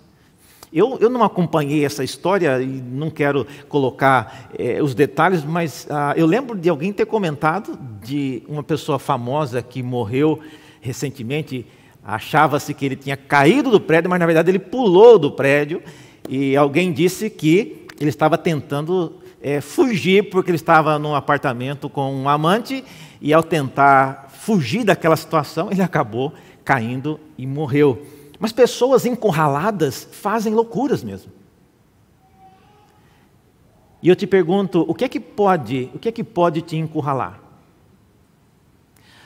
Eu, 0.72 0.98
eu 1.02 1.10
não 1.10 1.24
acompanhei 1.24 1.84
essa 1.84 2.04
história 2.04 2.62
e 2.62 2.66
não 2.66 3.10
quero 3.10 3.46
colocar 3.68 4.52
eh, 4.58 4.82
os 4.82 4.96
detalhes, 4.96 5.44
mas 5.44 5.86
ah, 5.90 6.14
eu 6.16 6.26
lembro 6.26 6.58
de 6.58 6.70
alguém 6.70 6.94
ter 6.94 7.06
comentado 7.06 7.78
de 8.02 8.42
uma 8.48 8.64
pessoa 8.64 8.98
famosa 8.98 9.62
que 9.62 9.84
morreu 9.84 10.40
recentemente. 10.80 11.66
Achava-se 12.04 12.74
que 12.74 12.86
ele 12.86 12.96
tinha 12.96 13.18
caído 13.18 13.70
do 13.70 13.82
prédio, 13.82 14.10
mas 14.10 14.20
na 14.20 14.26
verdade 14.26 14.50
ele 14.50 14.60
pulou 14.60 15.20
do 15.20 15.32
prédio. 15.32 15.82
E 16.30 16.56
alguém 16.56 16.94
disse 16.94 17.30
que 17.30 17.86
ele 18.00 18.10
estava 18.10 18.38
tentando 18.38 19.20
é, 19.42 19.60
fugir 19.60 20.30
porque 20.30 20.52
ele 20.52 20.56
estava 20.56 20.98
num 20.98 21.16
apartamento 21.16 21.90
com 21.90 22.14
um 22.16 22.30
amante 22.30 22.84
e 23.20 23.34
ao 23.34 23.44
tentar 23.44 24.31
fugir 24.42 24.84
daquela 24.84 25.16
situação, 25.16 25.70
ele 25.70 25.84
acabou 25.84 26.34
caindo 26.66 27.20
e 27.38 27.46
morreu. 27.46 28.04
Mas 28.40 28.52
pessoas 28.52 29.06
encurraladas 29.06 30.08
fazem 30.12 30.52
loucuras 30.52 31.04
mesmo. 31.04 31.32
E 34.02 34.10
eu 34.10 34.16
te 34.16 34.26
pergunto, 34.26 34.84
o 34.88 34.96
que 34.96 35.06
é 35.06 35.08
que 35.08 35.20
pode, 35.20 35.92
o 35.94 36.00
que 36.00 36.10
é 36.10 36.12
que 36.12 36.24
pode 36.24 36.64
te 36.64 36.76
encurralar? 36.76 37.40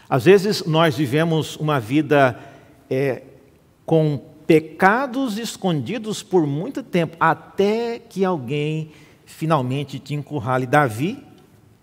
Às 0.10 0.25
vezes 0.25 0.65
nós 0.65 0.97
vivemos 0.97 1.56
uma 1.56 1.80
vida 1.80 2.38
é, 2.89 3.23
com 3.86 4.19
pecados 4.45 5.38
escondidos 5.38 6.21
por 6.21 6.45
muito 6.45 6.84
tempo, 6.84 7.15
até 7.21 7.99
que 7.99 8.25
alguém 8.25 8.91
finalmente 9.25 9.97
te 9.97 10.13
encurrale. 10.13 10.65
Davi 10.65 11.23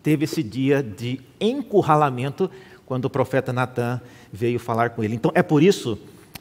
teve 0.02 0.24
esse 0.24 0.42
dia 0.42 0.82
de 0.82 1.18
encurralamento 1.40 2.50
quando 2.92 3.06
o 3.06 3.10
profeta 3.10 3.54
Natan 3.54 4.02
veio 4.30 4.58
falar 4.58 4.90
com 4.90 5.02
ele. 5.02 5.14
Então 5.14 5.32
é 5.34 5.42
por 5.42 5.62
isso 5.62 5.98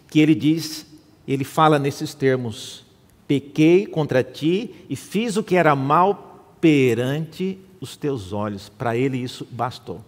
que 0.09 0.19
ele 0.19 0.35
diz, 0.35 0.85
ele 1.25 1.45
fala 1.45 1.79
nesses 1.79 2.13
termos: 2.13 2.85
pequei 3.25 3.85
contra 3.85 4.21
ti 4.21 4.75
e 4.89 4.97
fiz 4.97 5.37
o 5.37 5.43
que 5.43 5.55
era 5.55 5.73
mal 5.77 6.57
perante 6.59 7.57
os 7.79 7.95
teus 7.95 8.33
olhos. 8.33 8.67
Para 8.67 8.97
ele 8.97 9.17
isso 9.17 9.47
bastou. 9.49 10.03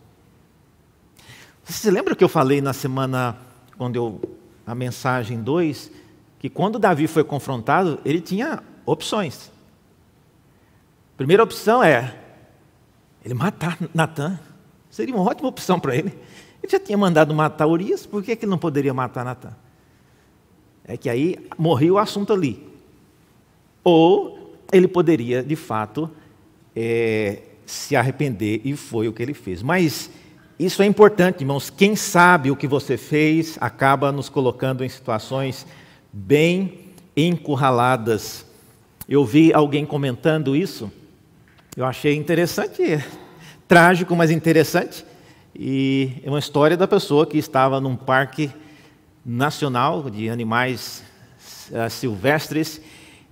Você 1.64 1.80
se 1.80 1.90
lembra 1.90 2.14
que 2.14 2.26
eu 2.26 2.28
falei 2.28 2.60
na 2.60 2.74
semana, 2.74 3.38
quando 3.78 3.96
eu, 3.96 4.22
a 4.68 4.76
mensagem 4.76 5.42
2, 5.42 5.90
que 6.40 6.50
quando 6.50 6.78
Davi 6.78 7.08
foi 7.08 7.24
confrontado, 7.24 8.02
ele 8.04 8.20
tinha 8.20 8.62
opções. 8.86 9.50
Primeira 11.16 11.42
opção 11.42 11.82
é 11.82 12.14
ele 13.24 13.34
matar 13.34 13.78
Natan. 13.94 14.38
Seria 14.94 15.16
uma 15.16 15.24
ótima 15.24 15.50
opção 15.50 15.80
para 15.80 15.96
ele. 15.96 16.14
Ele 16.64 16.72
já 16.72 16.80
tinha 16.80 16.98
mandado 16.98 17.34
matar 17.34 17.68
Urias, 17.68 18.06
por 18.06 18.24
que, 18.24 18.38
que 18.38 18.46
ele 18.46 18.50
não 18.50 18.58
poderia 18.58 18.94
matar 18.94 19.26
Natan? 19.26 19.54
É 20.86 20.96
que 20.96 21.10
aí 21.10 21.38
morreu 21.58 21.96
o 21.96 21.98
assunto 21.98 22.32
ali. 22.32 22.66
Ou 23.84 24.56
ele 24.72 24.88
poderia, 24.88 25.44
de 25.44 25.58
fato, 25.58 26.10
é, 26.74 27.42
se 27.66 27.98
arrepender, 27.98 28.62
e 28.64 28.78
foi 28.78 29.10
o 29.10 29.14
que 29.14 29.22
ele 29.22 29.34
fez. 29.34 29.62
Mas 29.62 30.10
isso 30.58 30.82
é 30.82 30.86
importante, 30.86 31.42
irmãos. 31.42 31.70
Quem 31.70 31.98
sabe 31.98 32.50
o 32.50 32.56
que 32.56 32.68
você 32.68 32.96
fez 32.96 33.58
acaba 33.60 34.10
nos 34.10 34.30
colocando 34.30 34.86
em 34.86 34.90
situações 34.90 35.68
bem 36.14 36.80
encurraladas. 37.16 38.46
Eu 39.08 39.26
vi 39.26 39.54
alguém 39.54 39.86
comentando 39.86 40.56
isso, 40.56 40.90
eu 41.76 41.86
achei 41.86 42.16
interessante, 42.16 43.04
trágico, 43.68 44.16
mas 44.16 44.32
interessante. 44.32 45.06
E 45.56 46.22
é 46.24 46.30
uma 46.30 46.40
história 46.40 46.76
da 46.76 46.88
pessoa 46.88 47.28
que 47.28 47.38
estava 47.38 47.80
num 47.80 47.96
parque 47.96 48.52
nacional 49.24 50.10
de 50.10 50.30
animais 50.30 51.04
uh, 51.70 51.90
silvestres 51.90 52.82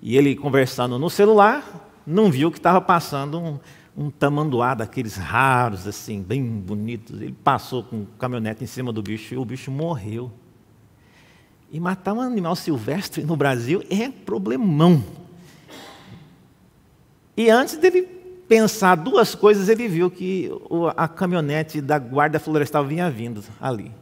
e 0.02 0.16
ele 0.16 0.36
conversando 0.36 1.00
no 1.00 1.10
celular, 1.10 1.90
não 2.06 2.32
viu 2.32 2.52
que 2.52 2.58
estava 2.58 2.80
passando 2.80 3.40
um, 3.40 3.60
um 3.98 4.10
tamanduá 4.10 4.74
daqueles 4.74 5.16
raros, 5.16 5.88
assim, 5.88 6.22
bem 6.22 6.44
bonitos. 6.44 7.20
Ele 7.20 7.36
passou 7.44 7.84
com 7.84 8.06
caminhonete 8.20 8.64
em 8.64 8.68
cima 8.68 8.94
do 8.94 9.02
bicho 9.02 9.34
e 9.34 9.38
o 9.38 9.46
bicho 9.46 9.72
morreu. 9.72 10.32
E 11.72 11.80
matar 11.80 12.14
um 12.14 12.22
animal 12.22 12.56
silvestre 12.56 13.24
no 13.24 13.36
Brasil 13.36 13.84
é 13.90 14.10
problemão. 14.10 15.04
E 17.36 17.50
antes 17.50 17.78
dele 17.78 18.21
pensar 18.52 18.96
duas 18.96 19.34
coisas, 19.34 19.70
ele 19.70 19.88
viu 19.88 20.12
que 20.12 20.52
a 20.98 21.08
caminhonete 21.08 21.80
da 21.80 21.98
guarda 21.98 22.38
florestal 22.38 22.84
vinha 22.84 23.10
vindo 23.10 23.42
ali. 23.62 23.94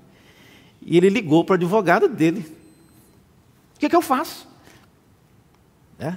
E 0.82 0.98
ele 0.98 1.08
ligou 1.08 1.46
para 1.46 1.54
o 1.54 1.56
advogado 1.56 2.08
dele. 2.10 2.40
O 3.76 3.80
que, 3.80 3.86
é 3.86 3.90
que 3.90 3.96
eu 3.96 4.02
faço? 4.02 4.48
É? 6.00 6.16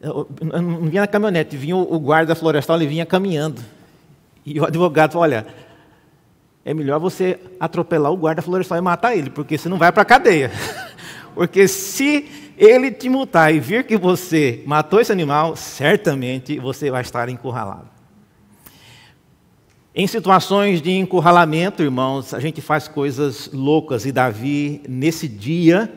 Eu 0.00 0.28
não 0.60 0.88
vinha 0.88 1.02
na 1.02 1.06
caminhonete, 1.06 1.56
vinha 1.56 1.76
o 1.76 2.00
guarda 2.00 2.34
florestal, 2.34 2.78
ele 2.78 2.88
vinha 2.88 3.06
caminhando. 3.06 3.62
E 4.44 4.58
o 4.58 4.64
advogado 4.64 5.12
falou, 5.12 5.22
olha, 5.22 5.46
é 6.64 6.74
melhor 6.74 6.98
você 6.98 7.38
atropelar 7.60 8.10
o 8.10 8.16
guarda 8.16 8.42
florestal 8.42 8.76
e 8.76 8.80
matar 8.80 9.16
ele, 9.16 9.30
porque 9.30 9.56
você 9.56 9.68
não 9.68 9.78
vai 9.78 9.92
para 9.92 10.02
a 10.02 10.04
cadeia. 10.04 10.50
porque 11.32 11.68
se 11.68 12.22
ele 12.64 12.92
te 12.92 13.08
multar 13.08 13.52
e 13.52 13.58
vir 13.58 13.84
que 13.84 13.96
você 13.96 14.62
matou 14.64 15.00
esse 15.00 15.10
animal, 15.10 15.56
certamente 15.56 16.60
você 16.60 16.92
vai 16.92 17.02
estar 17.02 17.28
encurralado. 17.28 17.90
Em 19.92 20.06
situações 20.06 20.80
de 20.80 20.92
encurralamento, 20.92 21.82
irmãos, 21.82 22.32
a 22.32 22.38
gente 22.38 22.60
faz 22.60 22.86
coisas 22.86 23.50
loucas 23.52 24.06
e 24.06 24.12
Davi, 24.12 24.80
nesse 24.88 25.26
dia, 25.26 25.92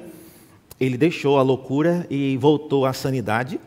ele 0.79 0.97
deixou 0.97 1.37
a 1.37 1.43
loucura 1.43 2.07
e 2.09 2.35
voltou 2.37 2.87
à 2.87 2.93
sanidade 2.93 3.59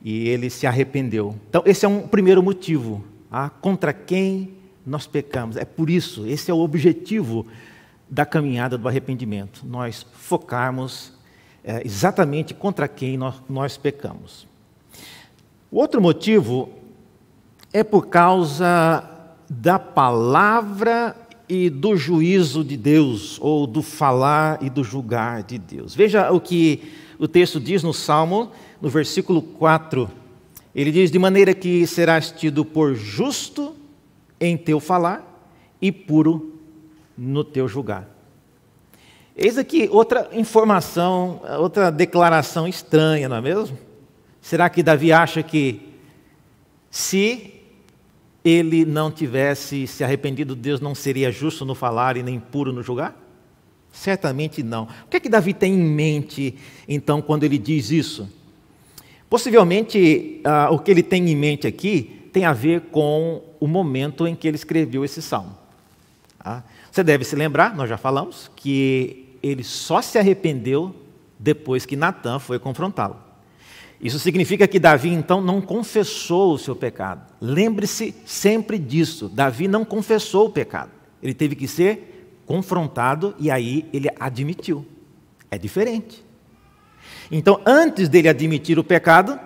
e 0.00 0.28
ele 0.28 0.48
se 0.50 0.68
arrependeu. 0.68 1.34
Então, 1.50 1.64
esse 1.66 1.84
é 1.84 1.88
um 1.88 2.06
primeiro 2.06 2.44
motivo. 2.44 3.04
Ah, 3.28 3.50
contra 3.50 3.92
quem 3.92 4.54
nós 4.86 5.04
pecamos. 5.08 5.56
É 5.56 5.64
por 5.64 5.90
isso, 5.90 6.24
esse 6.28 6.48
é 6.48 6.54
o 6.54 6.58
objetivo 6.58 7.44
da 8.08 8.24
caminhada 8.24 8.78
do 8.78 8.86
arrependimento. 8.86 9.66
Nós 9.66 10.06
focarmos 10.12 11.17
é, 11.68 11.82
exatamente 11.84 12.54
contra 12.54 12.88
quem 12.88 13.18
nós, 13.18 13.34
nós 13.46 13.76
pecamos. 13.76 14.48
O 15.70 15.78
outro 15.78 16.00
motivo 16.00 16.70
é 17.74 17.84
por 17.84 18.06
causa 18.06 19.06
da 19.50 19.78
palavra 19.78 21.14
e 21.46 21.68
do 21.68 21.94
juízo 21.94 22.64
de 22.64 22.74
Deus, 22.74 23.38
ou 23.42 23.66
do 23.66 23.82
falar 23.82 24.62
e 24.62 24.70
do 24.70 24.82
julgar 24.82 25.42
de 25.42 25.58
Deus. 25.58 25.94
Veja 25.94 26.32
o 26.32 26.40
que 26.40 26.90
o 27.18 27.28
texto 27.28 27.60
diz 27.60 27.82
no 27.82 27.92
Salmo, 27.92 28.50
no 28.80 28.88
versículo 28.88 29.42
4. 29.42 30.10
Ele 30.74 30.90
diz: 30.90 31.10
De 31.10 31.18
maneira 31.18 31.52
que 31.52 31.86
serás 31.86 32.30
tido 32.30 32.64
por 32.64 32.94
justo 32.94 33.74
em 34.40 34.56
teu 34.56 34.80
falar 34.80 35.22
e 35.82 35.92
puro 35.92 36.58
no 37.16 37.44
teu 37.44 37.68
julgar. 37.68 38.17
Eis 39.40 39.56
aqui 39.56 39.88
outra 39.92 40.28
informação, 40.32 41.40
outra 41.60 41.92
declaração 41.92 42.66
estranha, 42.66 43.28
não 43.28 43.36
é 43.36 43.40
mesmo? 43.40 43.78
Será 44.40 44.68
que 44.68 44.82
Davi 44.82 45.12
acha 45.12 45.44
que 45.44 45.80
se 46.90 47.54
ele 48.44 48.84
não 48.84 49.12
tivesse 49.12 49.86
se 49.86 50.02
arrependido, 50.02 50.56
Deus 50.56 50.80
não 50.80 50.92
seria 50.92 51.30
justo 51.30 51.64
no 51.64 51.76
falar 51.76 52.16
e 52.16 52.22
nem 52.24 52.40
puro 52.40 52.72
no 52.72 52.82
julgar? 52.82 53.16
Certamente 53.92 54.60
não. 54.60 54.88
O 55.04 55.08
que 55.08 55.18
é 55.18 55.20
que 55.20 55.28
Davi 55.28 55.54
tem 55.54 55.72
em 55.72 55.84
mente, 55.84 56.56
então, 56.88 57.22
quando 57.22 57.44
ele 57.44 57.58
diz 57.58 57.92
isso? 57.92 58.28
Possivelmente, 59.30 60.40
ah, 60.42 60.68
o 60.72 60.80
que 60.80 60.90
ele 60.90 61.02
tem 61.02 61.30
em 61.30 61.36
mente 61.36 61.64
aqui 61.64 62.28
tem 62.32 62.44
a 62.44 62.52
ver 62.52 62.80
com 62.90 63.40
o 63.60 63.68
momento 63.68 64.26
em 64.26 64.34
que 64.34 64.48
ele 64.48 64.56
escreveu 64.56 65.04
esse 65.04 65.22
salmo. 65.22 65.56
Ah, 66.40 66.64
você 66.90 67.04
deve 67.04 67.24
se 67.24 67.36
lembrar, 67.36 67.76
nós 67.76 67.88
já 67.88 67.96
falamos, 67.96 68.50
que 68.56 69.27
ele 69.42 69.64
só 69.64 70.02
se 70.02 70.18
arrependeu 70.18 70.94
depois 71.38 71.86
que 71.86 71.96
Natan 71.96 72.38
foi 72.38 72.58
confrontá-lo. 72.58 73.16
Isso 74.00 74.18
significa 74.18 74.68
que 74.68 74.78
Davi 74.78 75.08
então 75.08 75.40
não 75.40 75.60
confessou 75.60 76.54
o 76.54 76.58
seu 76.58 76.76
pecado. 76.76 77.32
Lembre-se 77.40 78.14
sempre 78.24 78.78
disso. 78.78 79.28
Davi 79.28 79.66
não 79.66 79.84
confessou 79.84 80.46
o 80.46 80.50
pecado. 80.50 80.90
Ele 81.22 81.34
teve 81.34 81.56
que 81.56 81.66
ser 81.66 82.40
confrontado 82.46 83.34
e 83.38 83.50
aí 83.50 83.86
ele 83.92 84.08
admitiu. 84.20 84.86
É 85.50 85.58
diferente. 85.58 86.24
Então, 87.30 87.60
antes 87.66 88.08
dele 88.08 88.28
admitir 88.28 88.78
o 88.78 88.84
pecado, 88.84 89.38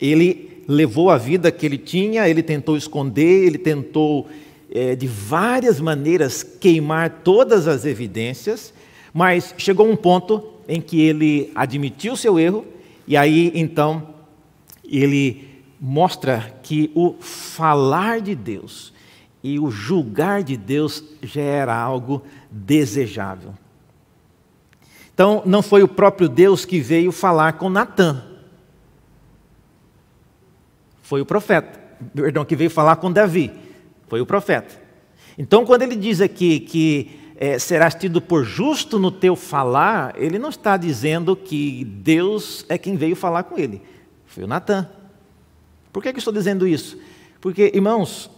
ele 0.00 0.64
levou 0.66 1.10
a 1.10 1.18
vida 1.18 1.52
que 1.52 1.66
ele 1.66 1.78
tinha, 1.78 2.28
ele 2.28 2.42
tentou 2.42 2.76
esconder, 2.76 3.46
ele 3.46 3.58
tentou 3.58 4.28
é, 4.70 4.94
de 4.94 5.06
várias 5.06 5.80
maneiras 5.80 6.42
queimar 6.42 7.20
todas 7.24 7.68
as 7.68 7.84
evidências, 7.84 8.72
mas 9.12 9.54
chegou 9.58 9.90
um 9.90 9.96
ponto 9.96 10.42
em 10.68 10.80
que 10.80 11.00
ele 11.00 11.50
admitiu 11.54 12.16
seu 12.16 12.38
erro 12.38 12.64
e 13.10 13.16
aí, 13.16 13.50
então, 13.56 14.14
ele 14.84 15.64
mostra 15.80 16.54
que 16.62 16.92
o 16.94 17.14
falar 17.18 18.20
de 18.20 18.36
Deus 18.36 18.92
e 19.42 19.58
o 19.58 19.68
julgar 19.68 20.44
de 20.44 20.56
Deus 20.56 21.02
já 21.20 21.40
era 21.40 21.76
algo 21.76 22.22
desejável. 22.48 23.52
Então, 25.12 25.42
não 25.44 25.60
foi 25.60 25.82
o 25.82 25.88
próprio 25.88 26.28
Deus 26.28 26.64
que 26.64 26.78
veio 26.78 27.10
falar 27.10 27.54
com 27.54 27.68
Natã. 27.68 28.22
Foi 31.02 31.20
o 31.20 31.26
profeta. 31.26 31.80
Perdão, 32.14 32.44
que 32.44 32.54
veio 32.54 32.70
falar 32.70 32.94
com 32.94 33.10
Davi. 33.10 33.50
Foi 34.06 34.20
o 34.20 34.26
profeta. 34.26 34.80
Então, 35.36 35.66
quando 35.66 35.82
ele 35.82 35.96
diz 35.96 36.20
aqui 36.20 36.60
que 36.60 37.29
é, 37.42 37.58
serás 37.58 37.94
tido 37.94 38.20
por 38.20 38.44
justo 38.44 38.98
no 38.98 39.10
teu 39.10 39.34
falar, 39.34 40.12
ele 40.20 40.38
não 40.38 40.50
está 40.50 40.76
dizendo 40.76 41.34
que 41.34 41.86
Deus 41.86 42.66
é 42.68 42.76
quem 42.76 42.96
veio 42.96 43.16
falar 43.16 43.44
com 43.44 43.58
ele. 43.58 43.80
Foi 44.26 44.44
o 44.44 44.46
Natan. 44.46 44.86
Por 45.90 46.02
que, 46.02 46.12
que 46.12 46.18
eu 46.18 46.20
estou 46.20 46.34
dizendo 46.34 46.68
isso? 46.68 47.00
Porque, 47.40 47.72
irmãos, 47.74 48.30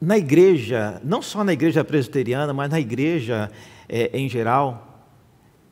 na 0.00 0.18
igreja, 0.18 1.00
não 1.04 1.22
só 1.22 1.44
na 1.44 1.52
igreja 1.52 1.84
presbiteriana, 1.84 2.52
mas 2.52 2.68
na 2.68 2.80
igreja 2.80 3.48
é, 3.88 4.10
em 4.12 4.28
geral, 4.28 5.06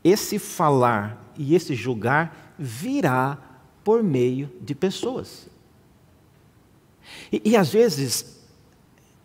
esse 0.05 0.39
falar 0.39 1.33
e 1.37 1.57
esse 1.57 1.75
julgar 1.75 2.55
virá 2.57 3.37
por 3.83 4.01
meio 4.01 4.49
de 4.61 4.77
pessoas. 4.77 5.49
E, 7.33 7.43
e 7.45 7.57
às 7.57 7.73
vezes, 7.73 8.47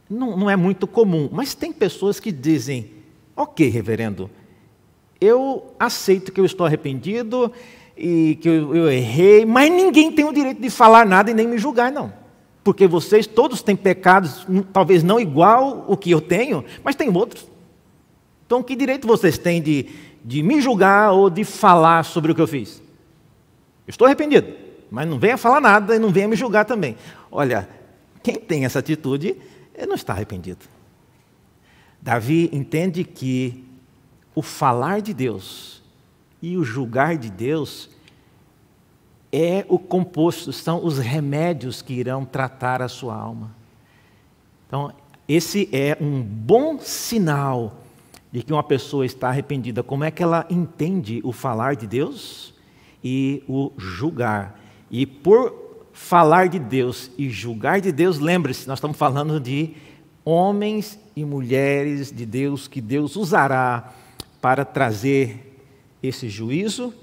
não, 0.10 0.36
não 0.36 0.50
é 0.50 0.56
muito 0.56 0.88
comum, 0.88 1.30
mas 1.32 1.54
tem 1.54 1.72
pessoas 1.72 2.20
que 2.20 2.32
dizem: 2.32 3.03
Ok, 3.36 3.68
reverendo, 3.70 4.30
eu 5.20 5.74
aceito 5.80 6.32
que 6.32 6.40
eu 6.40 6.46
estou 6.46 6.66
arrependido 6.66 7.52
e 7.98 8.38
que 8.42 8.50
eu, 8.50 8.76
eu, 8.76 8.92
errei, 8.92 9.46
mas 9.46 9.72
ninguém 9.72 10.12
tem 10.12 10.26
o 10.26 10.34
direito 10.34 10.62
de 10.62 10.70
falar 10.70 11.06
nada 11.06 11.32
e 11.32 11.34
nem 11.34 11.48
me 11.48 11.58
julgar, 11.58 11.92
não. 11.92 12.14
Porque 12.64 12.88
vocês 12.88 13.26
todos 13.26 13.62
têm 13.62 13.76
pecados, 13.76 14.46
hum, 14.50 14.62
talvez 14.62 15.04
não 15.04 15.20
igual 15.20 15.86
o 15.88 15.98
que 15.98 16.12
eu 16.12 16.22
tenho, 16.22 16.64
mas 16.84 16.96
tem 16.96 17.10
outros. 17.16 17.48
Então, 18.46 18.62
que 18.62 18.76
direito 18.76 19.08
vocês 19.08 19.38
têm 19.38 19.62
de, 19.62 19.88
de 20.24 20.44
me 20.44 20.62
julgar 20.62 21.12
ou 21.12 21.30
de 21.30 21.44
falar 21.44 22.04
sobre 22.04 22.32
o 22.32 22.36
que 22.36 22.42
eu 22.42 22.48
fiz? 22.48 22.82
Eu 23.88 23.92
estou 23.92 24.06
arrependido, 24.06 24.54
mas 24.92 25.08
não 25.08 25.20
venha 25.20 25.38
falar 25.38 25.60
nada 25.60 25.96
e 25.96 26.00
não 26.00 26.10
venha 26.10 26.28
me 26.28 26.36
julgar 26.36 26.66
também. 26.66 26.96
Olha, 27.32 27.68
quem 28.22 28.36
tem 28.36 28.66
essa 28.66 28.80
atitude 28.80 29.36
não 29.88 29.96
está 29.96 30.14
arrependido. 30.14 30.66
Davi 32.04 32.50
entende 32.52 33.06
que 33.06 33.64
o 34.36 34.42
falar 34.42 35.02
de 35.02 35.14
Deus 35.14 35.82
e 36.42 36.58
o 36.58 36.64
julgar 36.64 37.16
de 37.16 37.30
Deus 37.30 37.90
é 39.32 39.66
o 39.70 39.80
composto, 39.80 40.52
são 40.52 40.84
os 40.86 41.00
remédios 41.00 41.82
que 41.82 41.94
irão 41.94 42.26
tratar 42.26 42.82
a 42.82 42.90
sua 42.90 43.16
alma. 43.16 43.56
Então, 44.68 44.92
esse 45.30 45.70
é 45.72 45.98
um 46.02 46.22
bom 46.22 46.78
sinal 46.78 47.80
de 48.34 48.44
que 48.44 48.52
uma 48.52 48.64
pessoa 48.64 49.06
está 49.06 49.30
arrependida. 49.30 49.82
Como 49.82 50.04
é 50.04 50.12
que 50.12 50.22
ela 50.22 50.46
entende 50.50 51.22
o 51.24 51.32
falar 51.32 51.78
de 51.78 51.88
Deus 51.88 52.54
e 53.02 53.42
o 53.48 53.72
julgar? 53.78 54.60
E 54.92 55.06
por 55.06 55.88
falar 55.94 56.50
de 56.50 56.60
Deus 56.60 57.10
e 57.18 57.30
julgar 57.30 57.80
de 57.80 57.94
Deus, 57.94 58.20
lembre-se, 58.20 58.68
nós 58.68 58.80
estamos 58.80 58.98
falando 58.98 59.40
de 59.40 59.74
homens 60.26 61.00
e 61.16 61.26
mulheres 61.26 62.12
de 62.12 62.26
Deus 62.26 62.68
que 62.68 62.82
Deus 62.82 63.16
usará 63.16 63.94
para 64.42 64.66
trazer 64.66 65.60
esse 66.02 66.30
juízo 66.30 66.94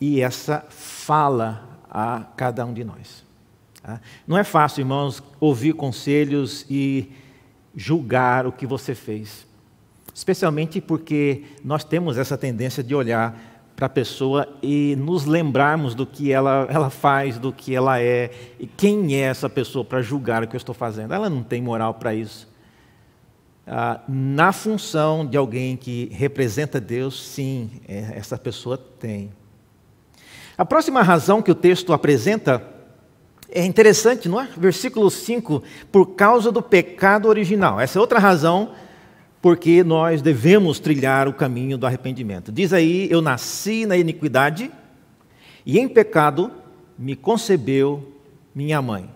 e 0.00 0.20
essa 0.20 0.64
fala 0.68 1.80
a 1.90 2.24
cada 2.36 2.64
um 2.64 2.72
de 2.72 2.84
nós. 2.84 3.24
Tá? 3.82 4.00
Não 4.26 4.36
é 4.36 4.44
fácil, 4.44 4.80
irmãos, 4.80 5.22
ouvir 5.40 5.74
conselhos 5.74 6.66
e 6.68 7.10
julgar 7.74 8.46
o 8.46 8.52
que 8.52 8.66
você 8.66 8.94
fez, 8.94 9.46
especialmente 10.14 10.80
porque 10.80 11.44
nós 11.64 11.84
temos 11.84 12.16
essa 12.18 12.36
tendência 12.36 12.82
de 12.82 12.94
olhar 12.94 13.55
para 13.76 13.86
a 13.86 13.90
pessoa 13.90 14.48
e 14.62 14.96
nos 14.96 15.26
lembrarmos 15.26 15.94
do 15.94 16.06
que 16.06 16.32
ela, 16.32 16.66
ela 16.70 16.88
faz, 16.88 17.38
do 17.38 17.52
que 17.52 17.74
ela 17.74 18.00
é, 18.00 18.30
e 18.58 18.66
quem 18.66 19.14
é 19.14 19.20
essa 19.20 19.50
pessoa 19.50 19.84
para 19.84 20.00
julgar 20.00 20.42
o 20.42 20.48
que 20.48 20.56
eu 20.56 20.58
estou 20.58 20.74
fazendo. 20.74 21.12
Ela 21.12 21.28
não 21.28 21.42
tem 21.42 21.60
moral 21.60 21.92
para 21.92 22.14
isso. 22.14 22.48
Ah, 23.66 24.00
na 24.08 24.50
função 24.50 25.26
de 25.26 25.36
alguém 25.36 25.76
que 25.76 26.08
representa 26.12 26.80
Deus, 26.80 27.22
sim, 27.22 27.70
é, 27.86 28.14
essa 28.16 28.38
pessoa 28.38 28.78
tem. 28.78 29.30
A 30.56 30.64
próxima 30.64 31.02
razão 31.02 31.42
que 31.42 31.50
o 31.50 31.54
texto 31.54 31.92
apresenta 31.92 32.66
é 33.50 33.64
interessante, 33.64 34.28
não 34.28 34.40
é? 34.40 34.48
Versículo 34.56 35.10
5, 35.10 35.62
por 35.92 36.14
causa 36.14 36.50
do 36.50 36.62
pecado 36.62 37.28
original. 37.28 37.78
Essa 37.78 37.98
é 37.98 38.00
outra 38.00 38.18
razão 38.18 38.72
porque 39.46 39.84
nós 39.84 40.20
devemos 40.20 40.80
trilhar 40.80 41.28
o 41.28 41.32
caminho 41.32 41.78
do 41.78 41.86
arrependimento. 41.86 42.50
Diz 42.50 42.72
aí: 42.72 43.06
Eu 43.08 43.22
nasci 43.22 43.86
na 43.86 43.96
iniquidade 43.96 44.72
e 45.64 45.78
em 45.78 45.86
pecado 45.86 46.50
me 46.98 47.14
concebeu 47.14 48.12
minha 48.52 48.82
mãe. 48.82 49.08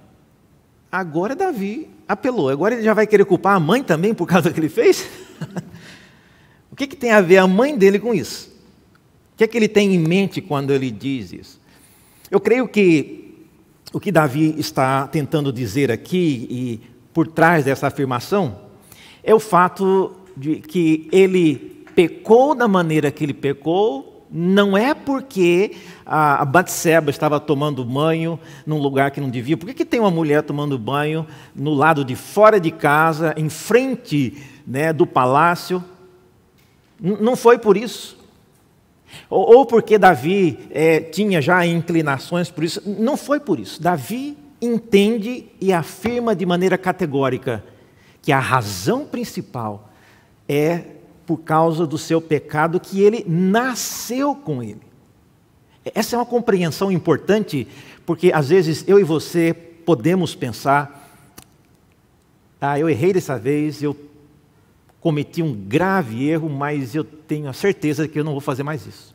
Agora 0.92 1.34
Davi 1.34 1.90
apelou, 2.06 2.48
agora 2.48 2.76
ele 2.76 2.84
já 2.84 2.94
vai 2.94 3.08
querer 3.08 3.24
culpar 3.24 3.56
a 3.56 3.58
mãe 3.58 3.82
também 3.82 4.14
por 4.14 4.24
causa 4.24 4.48
do 4.48 4.54
que 4.54 4.60
ele 4.60 4.68
fez? 4.68 5.04
o 6.70 6.76
que, 6.76 6.86
que 6.86 6.94
tem 6.94 7.10
a 7.10 7.20
ver 7.20 7.38
a 7.38 7.48
mãe 7.48 7.76
dele 7.76 7.98
com 7.98 8.14
isso? 8.14 8.52
O 9.34 9.36
que 9.36 9.42
é 9.42 9.48
que 9.48 9.58
ele 9.58 9.66
tem 9.66 9.96
em 9.96 9.98
mente 9.98 10.40
quando 10.40 10.72
ele 10.72 10.92
diz 10.92 11.32
isso? 11.32 11.60
Eu 12.30 12.38
creio 12.38 12.68
que 12.68 13.48
o 13.92 13.98
que 13.98 14.12
Davi 14.12 14.54
está 14.56 15.08
tentando 15.08 15.52
dizer 15.52 15.90
aqui 15.90 16.46
e 16.48 16.80
por 17.12 17.26
trás 17.26 17.64
dessa 17.64 17.88
afirmação 17.88 18.70
é 19.24 19.34
o 19.34 19.40
fato 19.40 20.19
de 20.36 20.56
que 20.56 21.08
ele 21.12 21.84
pecou 21.94 22.54
da 22.54 22.68
maneira 22.68 23.10
que 23.10 23.24
ele 23.24 23.34
pecou 23.34 24.10
não 24.30 24.76
é 24.76 24.94
porque 24.94 25.72
a 26.06 26.44
Batseba 26.44 27.10
estava 27.10 27.40
tomando 27.40 27.84
banho 27.84 28.38
num 28.64 28.78
lugar 28.78 29.10
que 29.10 29.20
não 29.20 29.28
devia. 29.28 29.56
Por 29.56 29.66
que, 29.66 29.74
que 29.74 29.84
tem 29.84 29.98
uma 29.98 30.10
mulher 30.10 30.42
tomando 30.42 30.78
banho 30.78 31.26
no 31.54 31.74
lado 31.74 32.04
de 32.04 32.14
fora 32.14 32.60
de 32.60 32.70
casa, 32.70 33.34
em 33.36 33.48
frente 33.48 34.40
né, 34.64 34.92
do 34.92 35.04
palácio? 35.04 35.82
Não 37.00 37.34
foi 37.34 37.58
por 37.58 37.76
isso. 37.76 38.16
Ou, 39.28 39.56
ou 39.56 39.66
porque 39.66 39.98
Davi 39.98 40.60
é, 40.70 41.00
tinha 41.00 41.42
já 41.42 41.66
inclinações 41.66 42.50
por 42.50 42.62
isso. 42.62 42.80
Não 42.86 43.16
foi 43.16 43.40
por 43.40 43.58
isso. 43.58 43.82
Davi 43.82 44.38
entende 44.62 45.46
e 45.60 45.72
afirma 45.72 46.36
de 46.36 46.46
maneira 46.46 46.78
categórica 46.78 47.64
que 48.22 48.30
a 48.30 48.38
razão 48.38 49.04
principal 49.06 49.89
é 50.50 50.84
por 51.24 51.38
causa 51.38 51.86
do 51.86 51.96
seu 51.96 52.20
pecado 52.20 52.80
que 52.80 53.00
ele 53.00 53.24
nasceu 53.28 54.34
com 54.34 54.60
ele. 54.60 54.80
Essa 55.94 56.16
é 56.16 56.18
uma 56.18 56.26
compreensão 56.26 56.90
importante, 56.90 57.68
porque 58.04 58.32
às 58.32 58.48
vezes 58.48 58.84
eu 58.88 58.98
e 58.98 59.04
você 59.04 59.54
podemos 59.54 60.34
pensar: 60.34 61.08
ah, 62.60 62.76
eu 62.80 62.90
errei 62.90 63.12
dessa 63.12 63.38
vez, 63.38 63.80
eu 63.80 63.96
cometi 65.00 65.40
um 65.40 65.54
grave 65.54 66.28
erro, 66.28 66.50
mas 66.50 66.96
eu 66.96 67.04
tenho 67.04 67.48
a 67.48 67.52
certeza 67.52 68.08
que 68.08 68.18
eu 68.18 68.24
não 68.24 68.32
vou 68.32 68.40
fazer 68.40 68.64
mais 68.64 68.84
isso. 68.84 69.14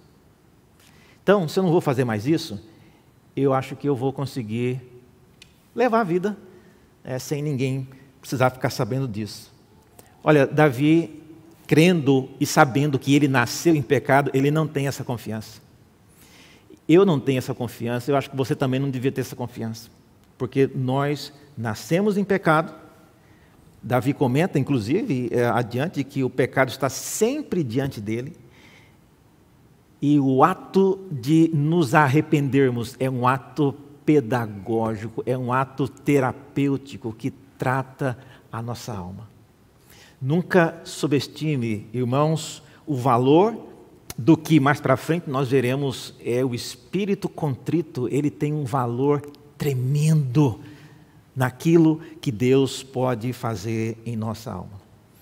Então, 1.21 1.49
se 1.49 1.59
eu 1.59 1.63
não 1.63 1.71
vou 1.71 1.81
fazer 1.81 2.05
mais 2.05 2.25
isso, 2.25 2.63
eu 3.35 3.53
acho 3.53 3.75
que 3.75 3.89
eu 3.89 3.95
vou 3.95 4.13
conseguir 4.13 4.81
levar 5.75 5.99
a 5.99 6.03
vida 6.05 6.37
é, 7.03 7.19
sem 7.19 7.41
ninguém 7.41 7.89
precisar 8.21 8.51
ficar 8.51 8.69
sabendo 8.69 9.05
disso. 9.05 9.53
Olha, 10.23 10.47
Davi, 10.47 11.24
crendo 11.67 12.29
e 12.39 12.45
sabendo 12.45 12.99
que 12.99 13.15
ele 13.15 13.27
nasceu 13.27 13.75
em 13.75 13.81
pecado, 13.81 14.31
ele 14.33 14.51
não 14.51 14.67
tem 14.67 14.87
essa 14.87 15.03
confiança. 15.03 15.61
Eu 16.87 17.05
não 17.05 17.19
tenho 17.19 17.39
essa 17.39 17.53
confiança, 17.53 18.11
eu 18.11 18.15
acho 18.15 18.29
que 18.29 18.37
você 18.37 18.55
também 18.55 18.79
não 18.79 18.89
devia 18.89 19.11
ter 19.11 19.21
essa 19.21 19.35
confiança. 19.35 19.89
Porque 20.37 20.69
nós 20.75 21.33
nascemos 21.57 22.17
em 22.17 22.23
pecado, 22.23 22.73
Davi 23.81 24.13
comenta, 24.13 24.57
inclusive, 24.57 25.29
é, 25.31 25.45
adiante, 25.45 26.03
que 26.03 26.23
o 26.23 26.29
pecado 26.29 26.69
está 26.69 26.89
sempre 26.89 27.63
diante 27.63 28.01
dele. 28.01 28.35
E 30.01 30.19
o 30.19 30.43
ato 30.43 30.99
de 31.11 31.51
nos 31.53 31.93
arrependermos 31.93 32.95
é 32.99 33.07
um 33.07 33.27
ato 33.27 33.75
pedagógico, 34.03 35.23
é 35.25 35.37
um 35.37 35.53
ato 35.53 35.87
terapêutico 35.87 37.13
que 37.13 37.31
trata 37.57 38.17
a 38.51 38.59
nossa 38.59 38.91
alma. 38.91 39.34
Nunca 40.25 40.81
subestime, 40.83 41.85
irmãos, 41.93 42.63
o 42.83 42.95
valor 42.95 43.55
do 44.17 44.35
que 44.35 44.59
mais 44.59 44.81
para 44.81 44.97
frente 44.97 45.29
nós 45.29 45.49
veremos 45.49 46.15
é 46.19 46.43
o 46.43 46.55
espírito 46.55 47.29
contrito, 47.29 48.09
ele 48.09 48.31
tem 48.31 48.51
um 48.51 48.63
valor 48.63 49.21
tremendo 49.55 50.59
naquilo 51.35 52.01
que 52.19 52.31
Deus 52.31 52.81
pode 52.81 53.33
fazer 53.33 53.99
em 54.03 54.15
nossa 54.15 54.51
alma. 54.51 54.81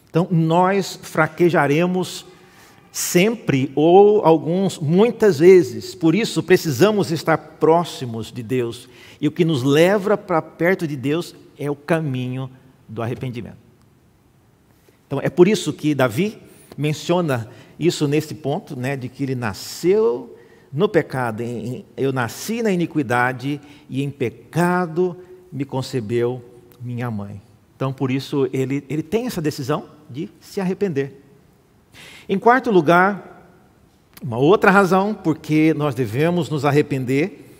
Então, 0.10 0.26
nós 0.32 0.98
fraquejaremos 1.04 2.26
sempre 2.90 3.74
ou 3.76 4.24
alguns 4.24 4.80
muitas 4.80 5.40
vezes. 5.40 5.94
Por 5.94 6.16
isso 6.16 6.42
precisamos 6.42 7.12
estar 7.12 7.38
próximos 7.38 8.32
de 8.32 8.42
Deus. 8.42 8.88
E 9.20 9.28
o 9.28 9.32
que 9.34 9.44
nos 9.44 9.64
leva 9.64 10.18
para 10.18 10.42
perto 10.42 10.88
de 10.88 10.96
Deus 10.96 11.36
é 11.60 11.70
o 11.70 11.76
caminho 11.76 12.50
do 12.88 13.02
arrependimento. 13.02 13.63
Então 15.08 15.20
é 15.22 15.30
por 15.30 15.48
isso 15.48 15.72
que 15.74 15.94
Davi 15.94 16.38
menciona 16.78 17.50
isso 17.80 18.08
nesse 18.08 18.34
ponto, 18.36 18.76
né, 18.76 18.96
de 18.96 19.10
que 19.10 19.24
ele 19.24 19.36
nasceu 19.36 20.36
no 20.72 20.90
pecado, 20.90 21.44
eu 21.96 22.12
nasci 22.12 22.64
na 22.64 22.72
iniquidade 22.72 23.62
e 23.88 24.02
em 24.02 24.10
pecado 24.10 25.16
me 25.52 25.64
concebeu 25.66 26.44
minha 26.82 27.12
mãe. 27.12 27.40
Então, 27.76 27.94
por 27.94 28.10
isso, 28.10 28.50
ele, 28.52 28.84
ele 28.90 29.04
tem 29.04 29.28
essa 29.28 29.40
decisão 29.40 29.86
de 30.10 30.30
se 30.40 30.60
arrepender. 30.60 31.22
Em 32.28 32.40
quarto 32.40 32.72
lugar, 32.72 33.34
uma 34.22 34.38
outra 34.38 34.72
razão 34.72 35.14
porque 35.14 35.74
nós 35.76 35.94
devemos 35.94 36.50
nos 36.50 36.66
arrepender 36.66 37.52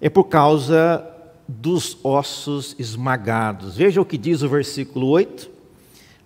é 0.00 0.08
por 0.08 0.24
causa 0.24 1.04
dos 1.48 1.98
ossos 2.04 2.76
esmagados. 2.78 3.76
Veja 3.76 4.00
o 4.00 4.04
que 4.04 4.16
diz 4.16 4.42
o 4.42 4.48
versículo 4.48 5.08
8: 5.08 5.50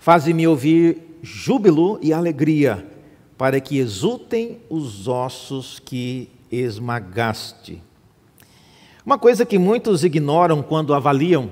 Faze-me 0.04 0.46
ouvir 0.46 1.18
júbilo 1.22 1.98
e 2.02 2.12
alegria, 2.12 2.86
para 3.38 3.58
que 3.58 3.78
exultem 3.78 4.60
os 4.68 5.08
ossos 5.08 5.78
que 5.78 6.28
esmagaste. 6.52 7.82
Uma 9.06 9.18
coisa 9.18 9.46
que 9.46 9.58
muitos 9.58 10.04
ignoram 10.04 10.62
quando 10.62 10.92
avaliam 10.92 11.48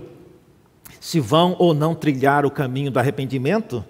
se 1.00 1.18
vão 1.18 1.56
ou 1.58 1.72
não 1.72 1.94
trilhar 1.94 2.44
o 2.44 2.50
caminho 2.50 2.90
do 2.90 2.98
arrependimento 2.98 3.82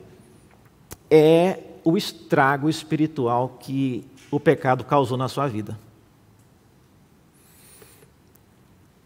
é 1.11 1.59
o 1.83 1.97
estrago 1.97 2.71
espiritual 2.71 3.57
que 3.59 4.05
o 4.31 4.39
pecado 4.39 4.85
causou 4.85 5.19
na 5.19 5.27
sua 5.27 5.49
vida. 5.49 5.77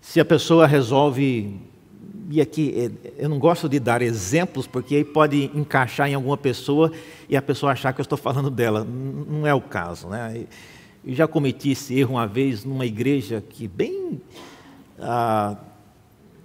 Se 0.02 0.20
a 0.20 0.24
pessoa 0.26 0.66
resolve, 0.66 1.58
e 2.30 2.40
aqui 2.40 2.74
é, 2.76 3.22
eu 3.22 3.28
não 3.28 3.38
gosto 3.38 3.68
de 3.68 3.78
dar 3.78 4.02
exemplos, 4.02 4.66
porque 4.66 4.96
aí 4.96 5.04
pode 5.04 5.50
encaixar 5.54 6.08
em 6.08 6.14
alguma 6.14 6.36
pessoa 6.36 6.92
e 7.28 7.36
a 7.36 7.42
pessoa 7.42 7.72
achar 7.72 7.92
que 7.92 8.00
eu 8.00 8.04
estou 8.04 8.18
falando 8.18 8.50
dela. 8.50 8.84
Não 8.84 9.46
é 9.46 9.54
o 9.54 9.60
caso, 9.60 10.08
né? 10.08 10.44
Eu 11.04 11.14
já 11.14 11.28
cometi 11.28 11.70
esse 11.70 11.98
erro 11.98 12.14
uma 12.14 12.26
vez 12.26 12.64
numa 12.64 12.84
igreja 12.84 13.42
que 13.48 13.68
bem 13.68 14.20
ah, 14.98 15.56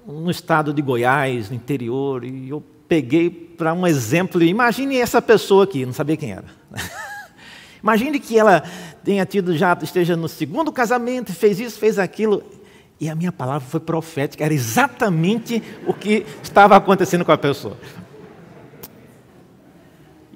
no 0.05 0.29
estado 0.29 0.73
de 0.73 0.81
Goiás, 0.81 1.49
no 1.49 1.55
interior, 1.55 2.23
e 2.23 2.49
eu 2.49 2.63
peguei 2.87 3.29
para 3.29 3.73
um 3.73 3.87
exemplo. 3.87 4.41
Imagine 4.43 4.97
essa 4.97 5.21
pessoa 5.21 5.63
aqui, 5.63 5.85
não 5.85 5.93
sabia 5.93 6.17
quem 6.17 6.31
era. 6.31 6.45
Imagine 7.81 8.19
que 8.19 8.37
ela 8.37 8.63
tenha 9.03 9.25
tido 9.25 9.57
já 9.57 9.75
esteja 9.81 10.15
no 10.15 10.27
segundo 10.27 10.71
casamento, 10.71 11.33
fez 11.33 11.59
isso, 11.59 11.79
fez 11.79 11.97
aquilo, 11.97 12.43
e 13.01 13.09
a 13.09 13.15
minha 13.15 13.31
palavra 13.31 13.67
foi 13.67 13.79
profética, 13.79 14.45
era 14.45 14.53
exatamente 14.53 15.61
o 15.87 15.93
que 15.93 16.23
estava 16.43 16.75
acontecendo 16.75 17.25
com 17.25 17.31
a 17.31 17.37
pessoa. 17.37 17.75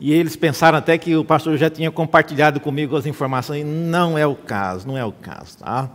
E 0.02 0.12
eles 0.12 0.36
pensaram 0.36 0.80
até 0.80 0.98
que 0.98 1.16
o 1.16 1.24
pastor 1.24 1.56
já 1.58 1.70
tinha 1.70 1.92
compartilhado 1.92 2.60
comigo 2.60 2.98
as 2.98 3.06
informações. 3.06 3.64
Não 3.64 4.18
é 4.18 4.26
o 4.26 4.36
caso, 4.36 4.88
não 4.88 4.98
é 4.98 5.06
o 5.06 5.12
caso. 5.12 5.60
Tá? 5.60 5.92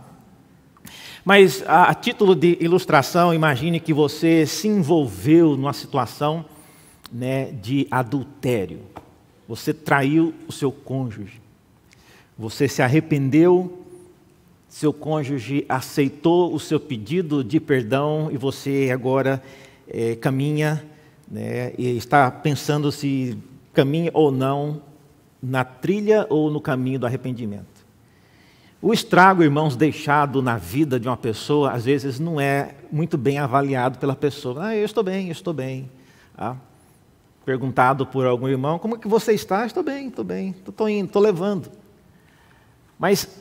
Mas 1.25 1.61
a, 1.67 1.93
título 1.93 2.33
de 2.33 2.57
ilustração, 2.61 3.33
imagine 3.33 3.77
que 3.77 3.93
você 3.93 4.45
se 4.45 4.69
envolveu 4.69 5.57
numa 5.57 5.73
situação 5.73 6.45
né, 7.11 7.51
de 7.51 7.85
adultério. 7.91 8.79
Você 9.45 9.73
traiu 9.73 10.33
o 10.47 10.53
seu 10.53 10.71
cônjuge. 10.71 11.41
Você 12.39 12.67
se 12.69 12.81
arrependeu, 12.81 13.80
seu 14.71 14.93
cônjuge 14.93 15.65
aceitou 15.67 16.55
o 16.55 16.57
seu 16.57 16.79
pedido 16.79 17.43
de 17.43 17.59
perdão 17.59 18.29
e 18.31 18.37
você 18.37 18.89
agora 18.91 19.43
é, 19.85 20.15
caminha 20.15 20.81
né, 21.29 21.73
e 21.77 21.97
está 21.97 22.31
pensando 22.31 22.89
se 22.89 23.37
caminha 23.73 24.09
ou 24.13 24.31
não 24.31 24.81
na 25.43 25.65
trilha 25.65 26.25
ou 26.29 26.49
no 26.49 26.61
caminho 26.61 26.99
do 26.99 27.05
arrependimento. 27.05 27.65
O 28.81 28.93
estrago, 28.93 29.43
irmãos, 29.43 29.75
deixado 29.75 30.41
na 30.41 30.57
vida 30.57 30.97
de 30.97 31.07
uma 31.09 31.17
pessoa, 31.17 31.71
às 31.71 31.83
vezes 31.83 32.17
não 32.17 32.39
é 32.39 32.73
muito 32.89 33.17
bem 33.17 33.39
avaliado 33.39 33.99
pela 33.99 34.15
pessoa. 34.15 34.67
Ah, 34.67 34.75
eu 34.75 34.85
estou 34.85 35.03
bem, 35.03 35.25
eu 35.25 35.33
estou 35.33 35.53
bem. 35.53 35.91
Ah, 36.37 36.55
perguntado 37.45 38.05
por 38.05 38.25
algum 38.25 38.47
irmão, 38.47 38.79
como 38.79 38.95
é 38.95 38.97
que 38.97 39.07
você 39.09 39.33
está? 39.33 39.65
Estou 39.65 39.83
bem, 39.83 40.07
estou 40.07 40.23
bem, 40.23 40.55
estou 40.65 40.87
indo, 40.87 41.07
estou 41.07 41.21
levando. 41.21 41.69
Mas 42.97 43.40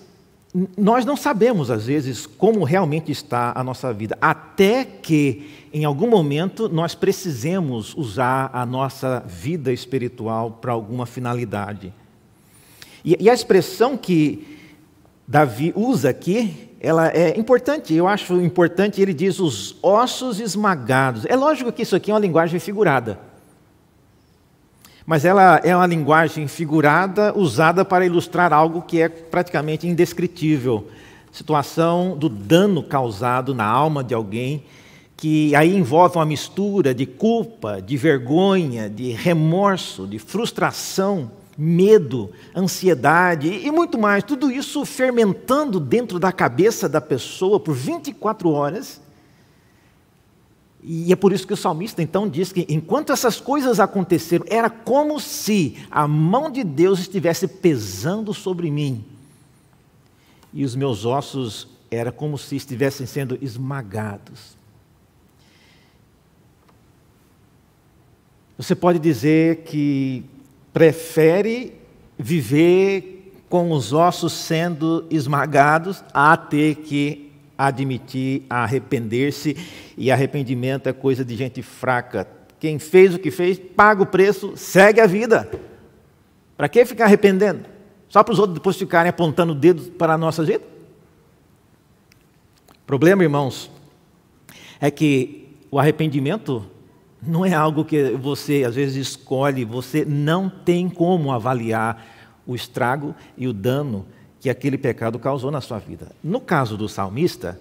nós 0.76 1.04
não 1.04 1.16
sabemos, 1.16 1.70
às 1.70 1.86
vezes, 1.86 2.26
como 2.26 2.64
realmente 2.64 3.12
está 3.12 3.52
a 3.54 3.62
nossa 3.62 3.92
vida, 3.92 4.18
até 4.20 4.84
que, 4.84 5.48
em 5.72 5.84
algum 5.84 6.08
momento, 6.08 6.68
nós 6.68 6.94
precisemos 6.94 7.94
usar 7.96 8.50
a 8.52 8.66
nossa 8.66 9.20
vida 9.26 9.72
espiritual 9.72 10.58
para 10.60 10.72
alguma 10.72 11.06
finalidade. 11.06 11.92
E, 13.04 13.16
e 13.20 13.30
a 13.30 13.34
expressão 13.34 13.96
que 13.96 14.58
Davi 15.26 15.72
usa 15.76 16.10
aqui, 16.10 16.68
ela 16.80 17.08
é 17.08 17.38
importante, 17.38 17.94
eu 17.94 18.08
acho 18.08 18.40
importante, 18.40 19.00
ele 19.00 19.14
diz 19.14 19.38
os 19.38 19.76
ossos 19.80 20.40
esmagados. 20.40 21.24
É 21.26 21.36
lógico 21.36 21.70
que 21.70 21.82
isso 21.82 21.94
aqui 21.94 22.10
é 22.10 22.14
uma 22.14 22.20
linguagem 22.20 22.58
figurada. 22.58 23.29
Mas 25.10 25.24
ela 25.24 25.60
é 25.64 25.74
uma 25.74 25.88
linguagem 25.88 26.46
figurada 26.46 27.36
usada 27.36 27.84
para 27.84 28.06
ilustrar 28.06 28.52
algo 28.52 28.80
que 28.80 29.02
é 29.02 29.08
praticamente 29.08 29.84
indescritível. 29.84 30.86
Situação 31.32 32.16
do 32.16 32.28
dano 32.28 32.80
causado 32.80 33.52
na 33.52 33.64
alma 33.64 34.04
de 34.04 34.14
alguém, 34.14 34.62
que 35.16 35.52
aí 35.56 35.74
envolve 35.74 36.16
uma 36.16 36.24
mistura 36.24 36.94
de 36.94 37.06
culpa, 37.06 37.82
de 37.82 37.96
vergonha, 37.96 38.88
de 38.88 39.10
remorso, 39.10 40.06
de 40.06 40.20
frustração, 40.20 41.32
medo, 41.58 42.30
ansiedade 42.54 43.48
e 43.48 43.70
muito 43.72 43.98
mais. 43.98 44.22
Tudo 44.22 44.48
isso 44.48 44.84
fermentando 44.84 45.80
dentro 45.80 46.20
da 46.20 46.30
cabeça 46.30 46.88
da 46.88 47.00
pessoa 47.00 47.58
por 47.58 47.74
24 47.74 48.48
horas. 48.48 49.00
E 50.82 51.12
é 51.12 51.16
por 51.16 51.32
isso 51.32 51.46
que 51.46 51.52
o 51.52 51.56
salmista 51.56 52.02
então 52.02 52.28
diz 52.28 52.52
que 52.52 52.66
enquanto 52.68 53.12
essas 53.12 53.38
coisas 53.38 53.78
aconteceram, 53.78 54.46
era 54.48 54.70
como 54.70 55.20
se 55.20 55.76
a 55.90 56.08
mão 56.08 56.50
de 56.50 56.64
Deus 56.64 57.00
estivesse 57.00 57.46
pesando 57.46 58.32
sobre 58.32 58.70
mim. 58.70 59.04
E 60.52 60.64
os 60.64 60.74
meus 60.74 61.04
ossos 61.04 61.68
era 61.90 62.10
como 62.10 62.38
se 62.38 62.56
estivessem 62.56 63.06
sendo 63.06 63.38
esmagados. 63.42 64.58
Você 68.56 68.74
pode 68.74 68.98
dizer 68.98 69.62
que 69.64 70.24
prefere 70.72 71.74
viver 72.18 73.34
com 73.48 73.72
os 73.72 73.92
ossos 73.92 74.32
sendo 74.32 75.06
esmagados 75.10 76.04
a 76.12 76.36
ter 76.36 76.76
que 76.76 77.29
admitir, 77.68 78.44
arrepender-se, 78.48 79.54
e 79.96 80.10
arrependimento 80.10 80.86
é 80.88 80.92
coisa 80.94 81.22
de 81.22 81.36
gente 81.36 81.60
fraca. 81.60 82.26
Quem 82.58 82.78
fez 82.78 83.14
o 83.14 83.18
que 83.18 83.30
fez, 83.30 83.58
paga 83.58 84.02
o 84.02 84.06
preço, 84.06 84.54
segue 84.56 84.98
a 84.98 85.06
vida. 85.06 85.50
Para 86.56 86.68
que 86.70 86.86
ficar 86.86 87.04
arrependendo? 87.04 87.66
Só 88.08 88.22
para 88.22 88.32
os 88.32 88.38
outros 88.38 88.58
depois 88.58 88.76
ficarem 88.76 89.10
apontando 89.10 89.52
o 89.52 89.54
dedo 89.54 89.92
para 89.92 90.14
a 90.14 90.18
nossa 90.18 90.42
vida? 90.42 90.64
O 92.82 92.86
problema, 92.86 93.22
irmãos, 93.22 93.70
é 94.80 94.90
que 94.90 95.54
o 95.70 95.78
arrependimento 95.78 96.66
não 97.22 97.44
é 97.44 97.52
algo 97.52 97.84
que 97.84 98.12
você 98.12 98.64
às 98.64 98.74
vezes 98.74 98.96
escolhe, 98.96 99.66
você 99.66 100.04
não 100.06 100.48
tem 100.48 100.88
como 100.88 101.30
avaliar 101.30 102.06
o 102.46 102.54
estrago 102.54 103.14
e 103.36 103.46
o 103.46 103.52
dano 103.52 104.06
que 104.40 104.48
aquele 104.48 104.78
pecado 104.78 105.18
causou 105.18 105.50
na 105.50 105.60
sua 105.60 105.78
vida. 105.78 106.10
No 106.24 106.40
caso 106.40 106.76
do 106.76 106.88
salmista, 106.88 107.60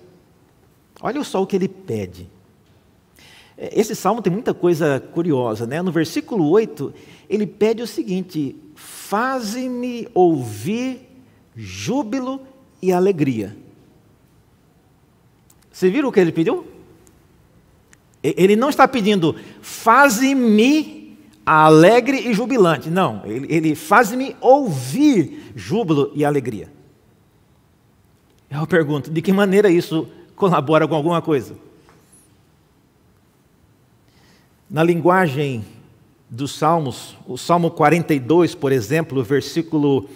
olha 1.02 1.24
só 1.24 1.44
o 1.44 1.48
que 1.48 1.56
ele 1.58 1.68
pede. 1.68 2.30
Esse 3.58 3.94
salmo 3.94 4.22
tem 4.22 4.32
muita 4.32 4.54
coisa 4.54 5.02
curiosa, 5.14 5.68
né? 5.68 5.82
No 5.82 5.92
versículo 5.92 6.50
8, 6.50 6.94
ele 7.30 7.46
pede 7.46 7.84
o 7.84 7.88
seguinte: 7.88 8.56
Faze-me 8.74 10.08
ouvir 10.14 11.02
júbilo 11.54 12.42
e 12.82 12.94
alegria. 12.94 13.56
Você 15.70 15.90
viram 15.90 16.08
o 16.08 16.12
que 16.12 16.22
ele 16.22 16.32
pediu? 16.32 16.66
Ele 18.24 18.56
não 18.56 18.70
está 18.70 18.88
pedindo, 18.88 19.36
faze-me 19.62 20.99
alegre 21.50 22.30
e 22.30 22.34
jubilante. 22.34 22.91
Não, 22.91 23.22
ele, 23.26 23.47
ele 23.50 23.76
faz-me 23.76 24.36
ouvir 24.39 25.52
júbilo 25.56 26.12
e 26.14 26.24
alegria. 26.24 26.72
Eu 28.52 28.68
pergunto, 28.68 29.10
de 29.10 29.20
que 29.22 29.34
maneira 29.34 29.70
isso 29.70 30.08
colabora 30.36 30.88
com 30.88 30.93
alguma 30.93 31.22
coisa? 31.24 31.56
Na 34.70 34.84
linguagem 34.84 35.66
dos 36.30 36.56
Salmos, 36.56 37.18
o 37.28 37.36
Salmo 37.36 37.72
42, 37.72 38.54
por 38.54 38.72
exemplo, 38.72 39.24
versículo 39.24 40.08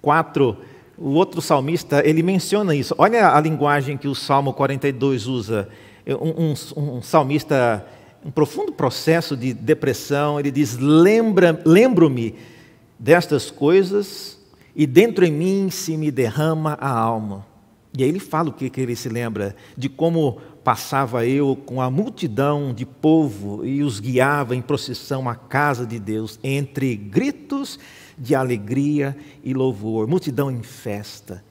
4, 0.00 0.56
o 0.98 1.10
outro 1.10 1.40
salmista, 1.40 2.02
ele 2.04 2.24
menciona 2.24 2.74
isso. 2.74 2.92
Olha 2.98 3.32
a 3.32 3.40
linguagem 3.40 3.96
que 3.96 4.08
o 4.08 4.14
Salmo 4.16 4.52
42 4.52 5.28
usa 5.28 5.68
um, 6.06 6.50
um, 6.50 6.96
um 6.96 7.02
salmista 7.02 7.86
um 8.24 8.30
profundo 8.30 8.72
processo 8.72 9.36
de 9.36 9.52
depressão, 9.52 10.38
ele 10.38 10.50
diz: 10.50 10.76
lembro-me 10.78 12.34
destas 12.98 13.50
coisas 13.50 14.38
e 14.74 14.86
dentro 14.86 15.24
em 15.24 15.32
mim 15.32 15.70
se 15.70 15.96
me 15.96 16.10
derrama 16.10 16.78
a 16.80 16.90
alma. 16.90 17.46
E 17.96 18.02
aí 18.02 18.08
ele 18.08 18.20
fala 18.20 18.48
o 18.48 18.52
que, 18.52 18.70
que 18.70 18.80
ele 18.80 18.96
se 18.96 19.08
lembra, 19.08 19.54
de 19.76 19.88
como 19.88 20.40
passava 20.64 21.26
eu 21.26 21.56
com 21.56 21.82
a 21.82 21.90
multidão 21.90 22.72
de 22.72 22.86
povo 22.86 23.66
e 23.66 23.82
os 23.82 24.00
guiava 24.00 24.54
em 24.54 24.62
procissão 24.62 25.28
à 25.28 25.34
casa 25.34 25.84
de 25.84 25.98
Deus, 25.98 26.38
entre 26.42 26.96
gritos 26.96 27.78
de 28.16 28.34
alegria 28.34 29.16
e 29.42 29.52
louvor, 29.52 30.06
multidão 30.06 30.50
em 30.50 30.62
festa. 30.62 31.44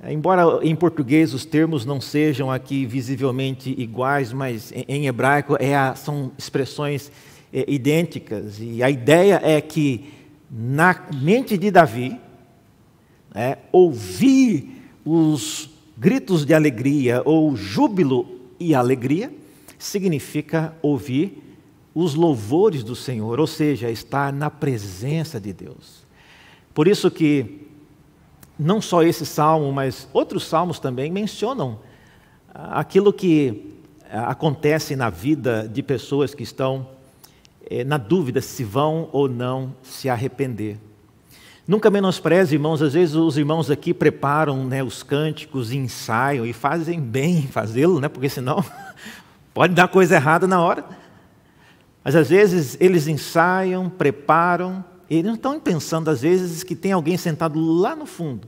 É, 0.00 0.12
embora 0.12 0.64
em 0.64 0.76
português 0.76 1.34
os 1.34 1.44
termos 1.44 1.84
não 1.84 2.00
sejam 2.00 2.50
aqui 2.50 2.86
visivelmente 2.86 3.74
iguais, 3.76 4.32
mas 4.32 4.72
em 4.72 5.06
hebraico 5.06 5.56
é 5.58 5.74
a, 5.74 5.94
são 5.94 6.30
expressões 6.38 7.10
é, 7.52 7.64
idênticas. 7.68 8.58
E 8.60 8.82
a 8.82 8.88
ideia 8.88 9.40
é 9.42 9.60
que 9.60 10.12
na 10.50 11.08
mente 11.20 11.58
de 11.58 11.70
Davi, 11.70 12.18
é, 13.34 13.58
ouvir 13.72 14.82
os 15.04 15.68
gritos 15.96 16.44
de 16.44 16.54
alegria 16.54 17.22
ou 17.24 17.56
júbilo 17.56 18.26
e 18.58 18.74
alegria 18.74 19.32
significa 19.78 20.74
ouvir 20.80 21.42
os 21.94 22.14
louvores 22.14 22.84
do 22.84 22.94
Senhor, 22.94 23.40
ou 23.40 23.46
seja, 23.46 23.90
estar 23.90 24.32
na 24.32 24.48
presença 24.48 25.40
de 25.40 25.52
Deus. 25.52 26.06
Por 26.72 26.86
isso 26.86 27.10
que 27.10 27.67
não 28.58 28.82
só 28.82 29.02
esse 29.02 29.24
salmo, 29.24 29.72
mas 29.72 30.08
outros 30.12 30.44
salmos 30.44 30.80
também 30.80 31.10
mencionam 31.10 31.78
ah, 32.52 32.80
aquilo 32.80 33.12
que 33.12 33.74
ah, 34.10 34.30
acontece 34.30 34.96
na 34.96 35.10
vida 35.10 35.68
de 35.68 35.82
pessoas 35.82 36.34
que 36.34 36.42
estão 36.42 36.88
eh, 37.70 37.84
na 37.84 37.96
dúvida 37.96 38.40
se 38.40 38.64
vão 38.64 39.08
ou 39.12 39.28
não 39.28 39.74
se 39.82 40.08
arrepender. 40.08 40.78
Nunca 41.66 41.90
menospreze, 41.90 42.54
irmãos, 42.54 42.80
às 42.80 42.94
vezes 42.94 43.14
os 43.14 43.36
irmãos 43.36 43.70
aqui 43.70 43.92
preparam 43.92 44.64
né, 44.64 44.82
os 44.82 45.02
cânticos, 45.02 45.70
ensaiam 45.70 46.46
e 46.46 46.52
fazem 46.54 46.98
bem 46.98 47.42
fazê-lo, 47.52 48.00
né, 48.00 48.08
porque 48.08 48.28
senão 48.28 48.64
pode 49.52 49.74
dar 49.74 49.86
coisa 49.86 50.16
errada 50.16 50.46
na 50.46 50.60
hora. 50.60 50.84
Mas 52.02 52.16
às 52.16 52.30
vezes 52.30 52.76
eles 52.80 53.06
ensaiam, 53.06 53.90
preparam, 53.90 54.82
eles 55.10 55.24
não 55.24 55.34
estão 55.34 55.58
pensando, 55.58 56.10
às 56.10 56.20
vezes, 56.20 56.62
que 56.62 56.76
tem 56.76 56.92
alguém 56.92 57.16
sentado 57.16 57.58
lá 57.58 57.96
no 57.96 58.06
fundo, 58.06 58.46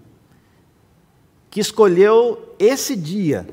que 1.51 1.61
escolheu 1.61 2.55
esse 2.59 2.95
dia, 2.95 3.49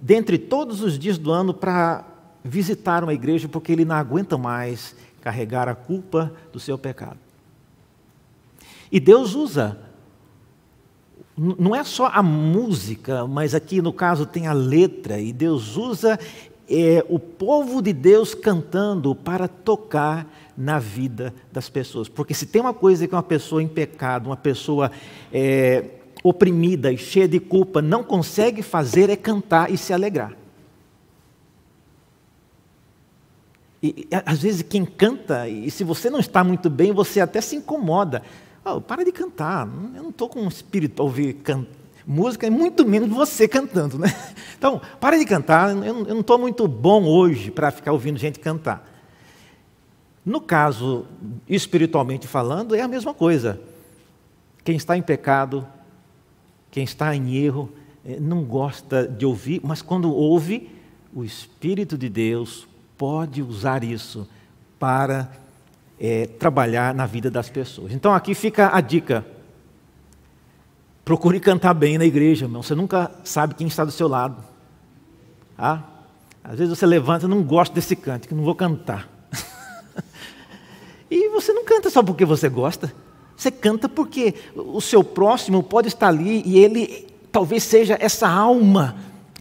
dentre 0.00 0.38
todos 0.38 0.80
os 0.82 0.98
dias 0.98 1.18
do 1.18 1.32
ano, 1.32 1.52
para 1.52 2.04
visitar 2.44 3.02
uma 3.02 3.14
igreja, 3.14 3.48
porque 3.48 3.72
ele 3.72 3.84
não 3.84 3.96
aguenta 3.96 4.38
mais 4.38 4.94
carregar 5.20 5.68
a 5.68 5.74
culpa 5.74 6.32
do 6.52 6.60
seu 6.60 6.78
pecado. 6.78 7.18
E 8.92 9.00
Deus 9.00 9.34
usa, 9.34 9.78
não 11.36 11.74
é 11.74 11.82
só 11.82 12.06
a 12.06 12.22
música, 12.22 13.26
mas 13.26 13.54
aqui 13.54 13.82
no 13.82 13.92
caso 13.92 14.24
tem 14.24 14.46
a 14.46 14.52
letra, 14.52 15.18
e 15.18 15.32
Deus 15.32 15.76
usa 15.76 16.18
é, 16.68 17.04
o 17.08 17.18
povo 17.18 17.82
de 17.82 17.92
Deus 17.92 18.34
cantando 18.34 19.14
para 19.14 19.48
tocar 19.48 20.26
na 20.56 20.78
vida 20.78 21.34
das 21.52 21.68
pessoas. 21.68 22.08
Porque 22.08 22.34
se 22.34 22.46
tem 22.46 22.60
uma 22.60 22.74
coisa 22.74 23.06
que 23.06 23.14
uma 23.14 23.22
pessoa 23.22 23.62
em 23.62 23.68
pecado, 23.68 24.26
uma 24.26 24.36
pessoa 24.36 24.90
é, 25.32 25.84
oprimida 26.22 26.92
e 26.92 26.96
cheia 26.96 27.28
de 27.28 27.38
culpa 27.38 27.82
não 27.82 28.02
consegue 28.02 28.62
fazer 28.62 29.10
é 29.10 29.16
cantar 29.16 29.70
e 29.70 29.76
se 29.76 29.92
alegrar. 29.92 30.32
E, 33.82 34.08
às 34.24 34.40
vezes 34.40 34.62
quem 34.62 34.84
canta, 34.84 35.46
e 35.46 35.70
se 35.70 35.84
você 35.84 36.08
não 36.08 36.18
está 36.18 36.42
muito 36.42 36.70
bem, 36.70 36.92
você 36.92 37.20
até 37.20 37.40
se 37.42 37.56
incomoda. 37.56 38.22
Oh, 38.64 38.80
para 38.80 39.04
de 39.04 39.12
cantar, 39.12 39.68
eu 39.94 40.02
não 40.02 40.08
estou 40.08 40.26
com 40.26 40.40
um 40.40 40.48
espírito 40.48 40.94
para 40.94 41.04
ouvir 41.04 41.36
música, 42.06 42.46
e 42.46 42.50
muito 42.50 42.86
menos 42.86 43.10
você 43.10 43.46
cantando, 43.46 43.98
né? 43.98 44.14
Então, 44.56 44.80
para 44.98 45.18
de 45.18 45.26
cantar, 45.26 45.76
eu 45.84 46.04
não 46.06 46.20
estou 46.20 46.38
muito 46.38 46.66
bom 46.66 47.04
hoje 47.04 47.50
para 47.50 47.70
ficar 47.70 47.92
ouvindo 47.92 48.18
gente 48.18 48.40
cantar. 48.40 48.93
No 50.24 50.40
caso, 50.40 51.06
espiritualmente 51.48 52.26
falando, 52.26 52.74
é 52.74 52.80
a 52.80 52.88
mesma 52.88 53.12
coisa. 53.12 53.60
Quem 54.64 54.76
está 54.76 54.96
em 54.96 55.02
pecado, 55.02 55.66
quem 56.70 56.84
está 56.84 57.14
em 57.14 57.36
erro, 57.36 57.70
eh, 58.04 58.18
não 58.18 58.42
gosta 58.42 59.06
de 59.06 59.26
ouvir, 59.26 59.60
mas 59.62 59.82
quando 59.82 60.10
ouve, 60.10 60.70
o 61.14 61.24
Espírito 61.24 61.98
de 61.98 62.08
Deus 62.08 62.66
pode 62.96 63.42
usar 63.42 63.84
isso 63.84 64.26
para 64.78 65.30
é, 66.00 66.26
trabalhar 66.26 66.94
na 66.94 67.06
vida 67.06 67.30
das 67.30 67.48
pessoas. 67.48 67.92
Então 67.92 68.14
aqui 68.14 68.34
fica 68.34 68.74
a 68.74 68.80
dica. 68.80 69.24
Procure 71.04 71.38
cantar 71.38 71.74
bem 71.74 71.98
na 71.98 72.04
igreja, 72.04 72.46
irmão. 72.46 72.62
Você 72.62 72.74
nunca 72.74 73.10
sabe 73.22 73.54
quem 73.54 73.66
está 73.66 73.84
do 73.84 73.90
seu 73.90 74.08
lado. 74.08 74.42
Ah? 75.56 75.82
Às 76.42 76.58
vezes 76.58 76.78
você 76.78 76.86
levanta, 76.86 77.28
não 77.28 77.42
gosto 77.42 77.74
desse 77.74 77.94
canto, 77.94 78.26
que 78.26 78.34
não 78.34 78.42
vou 78.42 78.54
cantar. 78.54 79.08
E 81.14 81.28
você 81.28 81.52
não 81.52 81.64
canta 81.64 81.88
só 81.90 82.02
porque 82.02 82.24
você 82.24 82.48
gosta. 82.48 82.92
Você 83.36 83.48
canta 83.48 83.88
porque 83.88 84.34
o 84.56 84.80
seu 84.80 85.04
próximo 85.04 85.62
pode 85.62 85.86
estar 85.86 86.08
ali 86.08 86.42
e 86.44 86.58
ele 86.58 87.06
talvez 87.30 87.62
seja 87.62 87.96
essa 88.00 88.28
alma 88.28 88.96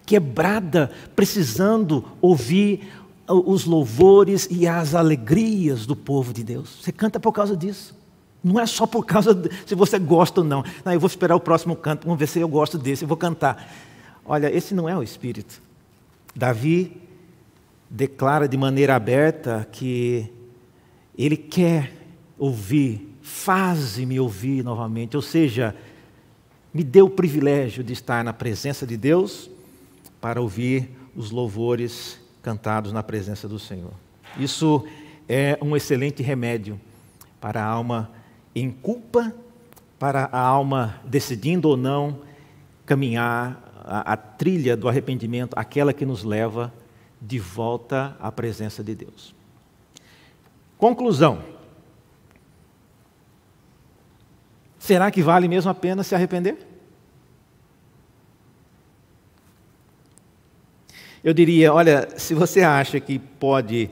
quebrada, 0.06 0.92
precisando 1.16 2.06
ouvir 2.22 2.92
os 3.28 3.66
louvores 3.66 4.48
e 4.52 4.68
as 4.68 4.94
alegrias 4.94 5.88
do 5.88 5.96
povo 5.96 6.32
de 6.32 6.44
Deus. 6.44 6.78
Você 6.80 6.92
canta 6.92 7.20
por 7.20 7.32
causa 7.32 7.58
disso. 7.58 7.98
Não 8.44 8.60
é 8.60 8.68
só 8.68 8.86
por 8.86 9.04
causa 9.04 9.34
de, 9.34 9.50
se 9.66 9.74
você 9.74 9.98
gosta 9.98 10.42
ou 10.42 10.46
não. 10.46 10.64
não. 10.86 10.94
Eu 10.94 11.00
vou 11.00 11.08
esperar 11.08 11.36
o 11.36 11.40
próximo 11.40 11.76
canto, 11.76 12.04
vamos 12.04 12.20
ver 12.20 12.28
se 12.28 12.40
eu 12.40 12.48
gosto 12.48 12.78
desse, 12.78 13.04
eu 13.04 13.08
vou 13.08 13.18
cantar. 13.18 13.74
Olha, 14.24 14.56
esse 14.56 14.76
não 14.76 14.88
é 14.88 14.96
o 14.96 15.02
espírito. 15.02 15.60
Davi 16.36 17.02
declara 17.90 18.48
de 18.48 18.58
maneira 18.58 18.96
aberta 18.96 19.68
que 19.72 20.32
ele 21.18 21.38
quer 21.38 21.94
ouvir, 22.38 23.16
faze-me 23.22 24.20
ouvir 24.20 24.64
novamente, 24.64 25.16
ou 25.16 25.22
seja, 25.22 25.76
me 26.74 26.84
dê 26.84 27.02
o 27.02 27.10
privilégio 27.10 27.84
de 27.84 27.94
estar 27.94 28.24
na 28.24 28.34
presença 28.34 28.86
de 28.86 28.98
Deus 28.98 29.50
para 30.20 30.42
ouvir 30.42 30.90
os 31.16 31.30
louvores 31.30 32.20
cantados 32.42 32.92
na 32.92 33.04
presença 33.04 33.48
do 33.48 33.60
Senhor. 33.60 33.94
Isso 34.38 34.86
é 35.30 35.58
um 35.62 35.76
excelente 35.76 36.24
remédio 36.24 36.80
para 37.40 37.64
a 37.64 37.66
alma 37.66 38.10
em 38.56 38.72
culpa, 38.72 39.34
para 40.00 40.26
a 40.32 40.40
alma 40.40 41.00
decidindo 41.06 41.70
ou 41.70 41.78
não 41.78 42.20
caminhar 42.86 43.72
a, 43.84 44.14
a 44.14 44.18
trilha 44.18 44.76
do 44.76 44.90
arrependimento, 44.90 45.54
aquela 45.56 45.94
que 45.94 46.06
nos 46.06 46.24
leva 46.24 46.74
de 47.22 47.40
volta 47.40 48.18
à 48.20 48.32
presença 48.32 48.84
de 48.84 48.96
Deus. 48.96 49.34
Conclusão. 50.84 51.42
Será 54.78 55.10
que 55.10 55.24
vale 55.24 55.48
mesmo 55.48 55.72
a 55.72 55.74
pena 55.74 56.04
se 56.04 56.14
arrepender? 56.14 56.58
Eu 61.24 61.34
diria: 61.34 61.74
olha, 61.74 62.10
se 62.20 62.34
você 62.34 62.64
acha 62.64 63.00
que 63.00 63.18
pode 63.18 63.90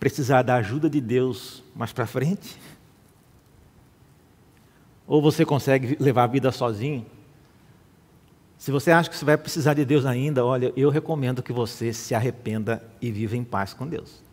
precisar 0.00 0.40
da 0.40 0.54
ajuda 0.54 0.88
de 0.88 0.98
Deus 0.98 1.62
mais 1.76 1.92
para 1.92 2.06
frente, 2.06 2.56
ou 5.06 5.20
você 5.20 5.44
consegue 5.44 5.98
levar 6.00 6.24
a 6.24 6.26
vida 6.26 6.50
sozinho, 6.50 7.04
se 8.56 8.70
você 8.70 8.90
acha 8.90 9.10
que 9.10 9.16
você 9.18 9.26
vai 9.26 9.36
precisar 9.36 9.74
de 9.74 9.84
Deus 9.84 10.06
ainda, 10.06 10.42
olha, 10.42 10.72
eu 10.74 10.88
recomendo 10.88 11.42
que 11.42 11.52
você 11.52 11.92
se 11.92 12.14
arrependa 12.14 12.82
e 12.98 13.12
viva 13.12 13.36
em 13.36 13.44
paz 13.44 13.74
com 13.74 13.86
Deus. 13.86 14.31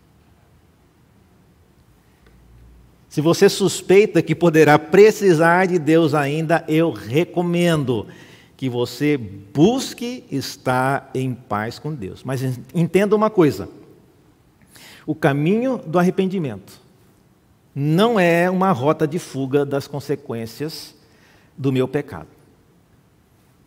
Se 3.10 3.22
você 3.22 3.50
suspeita 3.50 4.22
que 4.22 4.36
poderá 4.36 4.78
precisar 4.78 5.66
de 5.66 5.80
Deus 5.80 6.14
ainda, 6.14 6.64
eu 6.68 6.92
recomendo 6.92 8.08
que 8.56 8.70
você 8.70 9.18
busque 9.18 10.24
estar 10.32 11.10
em 11.14 11.34
paz 11.34 11.80
com 11.80 11.94
Deus. 11.94 12.24
Mas 12.24 12.42
entenda 12.74 13.16
uma 13.16 13.30
coisa: 13.30 13.68
o 15.06 15.16
caminho 15.16 15.80
do 15.86 15.98
arrependimento 15.98 16.80
não 17.74 18.20
é 18.20 18.50
uma 18.50 18.72
rota 18.72 19.08
de 19.08 19.18
fuga 19.18 19.66
das 19.66 19.88
consequências 19.88 20.96
do 21.58 21.72
meu 21.72 21.88
pecado 21.88 22.40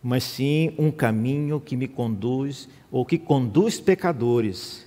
mas 0.03 0.25
sim 0.25 0.73
um 0.77 0.91
caminho 0.91 1.61
que 1.61 1.77
me 1.77 1.87
conduz, 1.87 2.67
ou 2.91 3.05
que 3.05 3.17
conduz 3.17 3.79
pecadores 3.79 4.85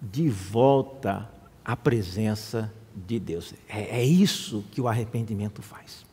de 0.00 0.28
volta 0.28 1.28
à 1.64 1.76
presença 1.76 2.72
de 2.96 3.18
Deus. 3.18 3.54
É, 3.68 4.00
é 4.00 4.04
isso 4.04 4.64
que 4.72 4.80
o 4.80 4.88
arrependimento 4.88 5.62
faz. 5.62 6.04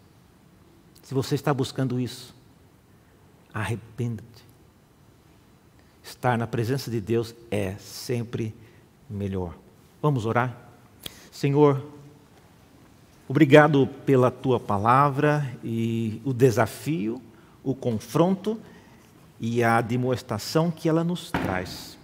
Se 1.02 1.14
você 1.14 1.36
está 1.36 1.54
buscando 1.54 2.00
isso, 2.00 2.36
arrependa-te. 3.54 4.44
Estar 6.04 6.38
na 6.38 6.46
presença 6.46 6.92
de 6.92 7.00
Deus 7.00 7.34
é 7.50 7.76
sempre 7.76 8.54
melhor. 9.10 9.56
Vamos 10.02 10.26
orar? 10.26 10.56
Senhor, 11.32 11.86
obrigado 13.28 13.88
pela 14.06 14.30
tua 14.30 14.60
palavra 14.60 15.50
e 15.64 16.22
o 16.26 16.34
desafio 16.34 17.22
o 17.64 17.74
confronto 17.74 18.60
e 19.40 19.64
a 19.64 19.80
demonstração 19.82 20.70
que 20.70 20.90
ela 20.90 21.04
nos 21.04 21.32
traz. 21.32 21.98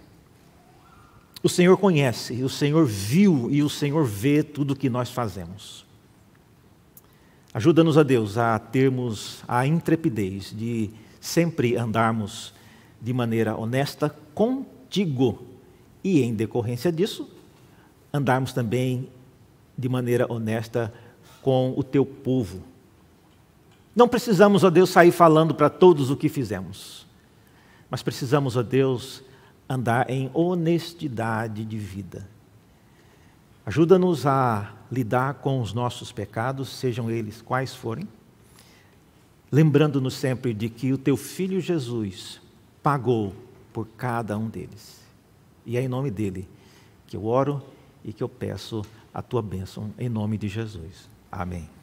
O 1.42 1.48
Senhor 1.48 1.76
conhece, 1.76 2.42
o 2.42 2.48
Senhor 2.48 2.84
viu 2.84 3.48
e 3.50 3.62
o 3.62 3.70
Senhor 3.70 4.04
vê 4.04 4.42
tudo 4.42 4.72
o 4.72 4.76
que 4.76 4.90
nós 4.90 5.10
fazemos. 5.10 5.86
Ajuda-nos 7.52 7.96
a 7.96 8.02
Deus 8.02 8.36
a 8.36 8.58
termos 8.58 9.42
a 9.48 9.66
intrepidez 9.66 10.54
de 10.56 10.90
sempre 11.20 11.76
andarmos 11.76 12.52
de 13.00 13.12
maneira 13.12 13.56
honesta 13.56 14.14
contigo 14.34 15.42
e, 16.04 16.22
em 16.22 16.34
decorrência 16.34 16.92
disso, 16.92 17.28
andarmos 18.12 18.52
também 18.52 19.08
de 19.76 19.88
maneira 19.88 20.30
honesta 20.30 20.92
com 21.42 21.72
o 21.76 21.82
teu 21.82 22.04
povo, 22.04 22.62
não 23.94 24.08
precisamos, 24.08 24.62
ó 24.62 24.70
Deus, 24.70 24.90
sair 24.90 25.10
falando 25.10 25.54
para 25.54 25.68
todos 25.68 26.10
o 26.10 26.16
que 26.16 26.28
fizemos, 26.28 27.06
mas 27.90 28.02
precisamos, 28.02 28.56
ó 28.56 28.62
Deus, 28.62 29.22
andar 29.70 30.10
em 30.10 30.28
honestidade 30.34 31.64
de 31.64 31.78
vida. 31.78 32.28
Ajuda-nos 33.64 34.26
a 34.26 34.74
lidar 34.90 35.34
com 35.34 35.60
os 35.60 35.72
nossos 35.72 36.10
pecados, 36.10 36.68
sejam 36.68 37.08
eles 37.08 37.40
quais 37.40 37.72
forem, 37.72 38.08
lembrando-nos 39.52 40.14
sempre 40.14 40.52
de 40.52 40.68
que 40.68 40.92
o 40.92 40.98
teu 40.98 41.16
filho 41.16 41.60
Jesus 41.60 42.40
pagou 42.82 43.32
por 43.72 43.86
cada 43.96 44.36
um 44.36 44.48
deles. 44.48 45.00
E 45.64 45.76
é 45.76 45.82
em 45.82 45.88
nome 45.88 46.10
dele 46.10 46.48
que 47.06 47.16
eu 47.16 47.26
oro 47.26 47.62
e 48.04 48.12
que 48.12 48.24
eu 48.24 48.28
peço 48.28 48.82
a 49.14 49.22
tua 49.22 49.42
bênção, 49.42 49.94
em 49.96 50.08
nome 50.08 50.36
de 50.36 50.48
Jesus. 50.48 51.08
Amém. 51.30 51.79